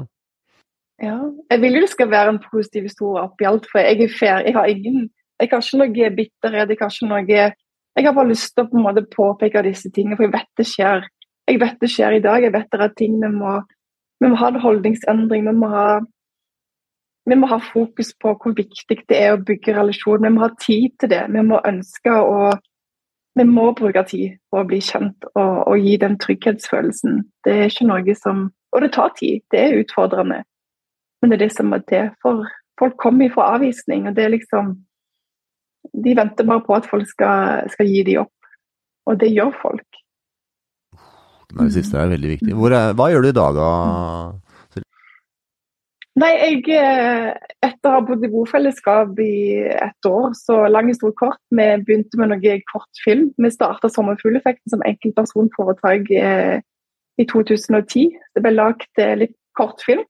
[1.03, 1.17] Ja.
[1.51, 4.43] Jeg vil jo det skal være en positiv historie oppi alt, for jeg er fair.
[4.47, 5.09] Jeg har ingen
[5.39, 6.70] Jeg har ikke noe bitterhet.
[6.70, 9.91] Jeg har ikke noe Jeg har bare lyst til å på en måte påpeke disse
[9.95, 11.07] tingene, for jeg vet det skjer.
[11.47, 12.43] Jeg vet det skjer i dag.
[12.43, 13.61] Jeg vet det er ting vi må
[14.20, 15.47] Vi må ha en holdningsendring.
[15.47, 15.86] Vi må ha
[17.30, 20.23] vi må ha fokus på hvor viktig det er å bygge relasjon.
[20.25, 21.23] Vi må ha tid til det.
[21.30, 22.49] Vi må ønske å
[23.38, 27.21] Vi må bruke tid på å bli kjent og, og gi den trygghetsfølelsen.
[27.45, 29.41] Det er ikke noe som Og det tar tid.
[29.51, 30.43] Det er utfordrende.
[31.21, 32.09] Men det er det som er til.
[32.21, 32.43] For
[32.80, 34.75] folk kommer fra avvisning, og det er liksom
[36.05, 38.51] De venter bare på at folk skal, skal gi dem opp.
[39.09, 40.01] Og det gjør folk.
[41.49, 42.53] Det siste er veldig viktig.
[42.53, 43.69] Er, hva gjør du i dag, da?
[46.20, 47.30] Nei, jeg eh,
[47.63, 49.34] Etter å ha bodd i bofellesskap i
[49.72, 53.30] ett år, så lang historie kort, vi begynte med noe kortfilm.
[53.36, 56.59] Vi starta Sommerfugleffekten som enkeltpersonforetak eh,
[57.20, 58.15] i 2010.
[58.36, 60.05] Det ble lagd eh, litt kortfilm.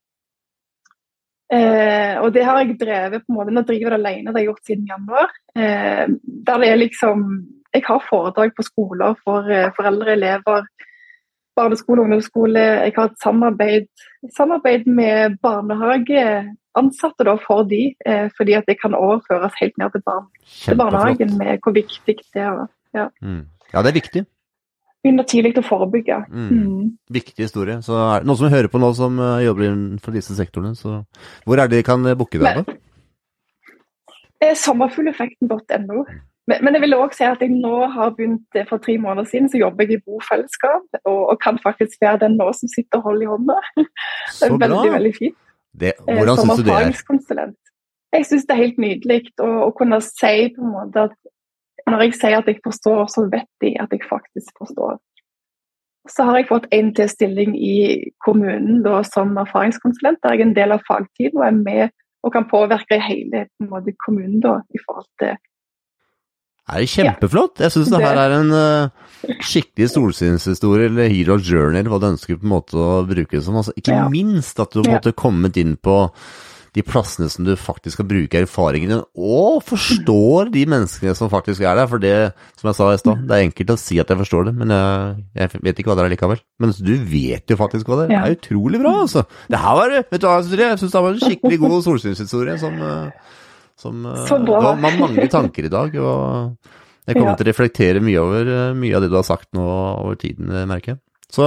[1.53, 4.37] Eh, og det har jeg drevet på en måte, Nå driver jeg det alene, det
[4.37, 5.33] har jeg gjort siden januar.
[5.57, 6.05] Eh,
[6.49, 7.25] der det er liksom
[7.73, 9.45] Jeg har foredrag på skoler for
[9.77, 10.63] foreldre, elever,
[11.59, 12.63] barneskole, og ungdomsskole.
[12.87, 13.85] Jeg har et samarbeid,
[14.37, 20.03] samarbeid med barnehageansatte da, for de, eh, fordi at det kan overføres helt ned til,
[20.07, 20.27] barn,
[20.65, 22.67] til barnehagen med hvor viktig det er.
[22.95, 23.45] Ja, Mm.
[23.73, 24.25] Ja, det er viktig.
[25.03, 26.17] Begynne tidlig å forebygge.
[26.27, 26.47] Mm.
[26.51, 26.87] Mm.
[27.15, 27.77] Viktig historie.
[27.85, 31.03] Så er det noen som hører på nå som eh, jobber innenfor disse sektorene, så
[31.45, 32.63] hvor er det de kan eh, booke deg?
[32.65, 32.77] da?
[34.59, 36.03] Sommerfugleffekten.no.
[36.49, 39.27] Men, men jeg vil også si at jeg nå har begynt eh, for tre måneder
[39.29, 43.01] siden, så jobber jeg i bofellesskap, og, og kan faktisk være den nå som sitter
[43.01, 43.57] og holder i hånda.
[43.77, 43.87] Det
[44.37, 44.61] Så bra!
[44.65, 45.37] veldig, veldig fint.
[45.79, 47.51] Det, Eh, hvordan som syns du det er?
[48.17, 51.17] Jeg syns det er helt nydelig å, å kunne si på en måte at
[51.89, 54.97] når jeg sier at jeg forstår, så vet de at jeg faktisk forstår.
[56.09, 60.21] Så har jeg fått en til stilling i kommunen da, som erfaringskonsulent.
[60.23, 61.95] Der jeg er en del av fagtiden, og er med
[62.25, 65.37] og kan påvirke hele måte, kommunen da, i forhold til
[66.69, 67.57] Er kjempeflott.
[67.63, 72.11] Jeg syns det her er en eh, skikkelig solskinnshistorie, eller hero journey, eller hva du
[72.13, 73.57] ønsker på en måte å bruke det som.
[73.59, 74.07] Altså, ikke Ja.
[74.09, 74.93] minst at du Ja.
[74.97, 76.11] måtte kommet inn på
[76.77, 81.73] de plassene som du faktisk skal bruke erfaringene, og forstår de menneskene som faktisk er
[81.79, 81.87] der.
[81.89, 84.45] For det, som jeg sa i stad, det er enkelt å si at jeg forstår
[84.45, 86.39] det, men jeg, jeg vet ikke hva det er likevel.
[86.61, 88.21] Men du vet jo faktisk hva det er.
[88.21, 89.25] Det er utrolig bra, altså.
[89.49, 92.77] Det her var, vet du hva, jeg syns det var en skikkelig god solskinnshistorie som
[92.77, 93.11] eh,
[93.79, 96.55] som var ma- mange tanker i dag, og
[97.07, 97.35] jeg kommer Ja.
[97.39, 100.51] til å reflektere mye over eh, mye av det du har sagt nå over tiden,
[100.51, 100.99] eh, merker jeg.
[101.29, 101.45] Så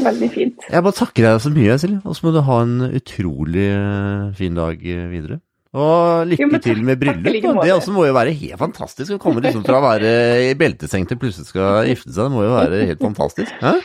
[0.00, 0.62] Veldig fint.
[0.72, 4.30] jeg bare takker deg så mye, Silje, og så må du ha en utrolig eh,
[4.38, 5.40] fin dag videre.
[5.76, 7.28] Og lykke Jo, til med bryllup.
[7.30, 7.50] like.
[7.62, 10.14] Det også må jo være helt fantastisk å komme liksom fra å være
[10.48, 12.24] i belteseng til plutselig skal gifte seg.
[12.26, 13.52] Det må jo være helt fantastisk.
[13.62, 13.76] Hæ?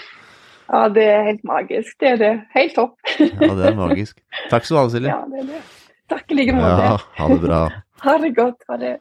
[0.72, 1.94] Ja, det er helt magisk.
[2.02, 2.32] Det er det.
[2.56, 2.96] Helt topp.
[3.20, 4.18] Ja, det er magisk.
[4.50, 5.12] Takk skal du ha, Silje.
[5.14, 5.62] Ja, det er det.
[6.10, 6.84] Takk i like måte.
[6.86, 7.64] Ja, ha det bra.
[8.06, 8.64] Ha det godt.
[8.68, 8.98] Ha det.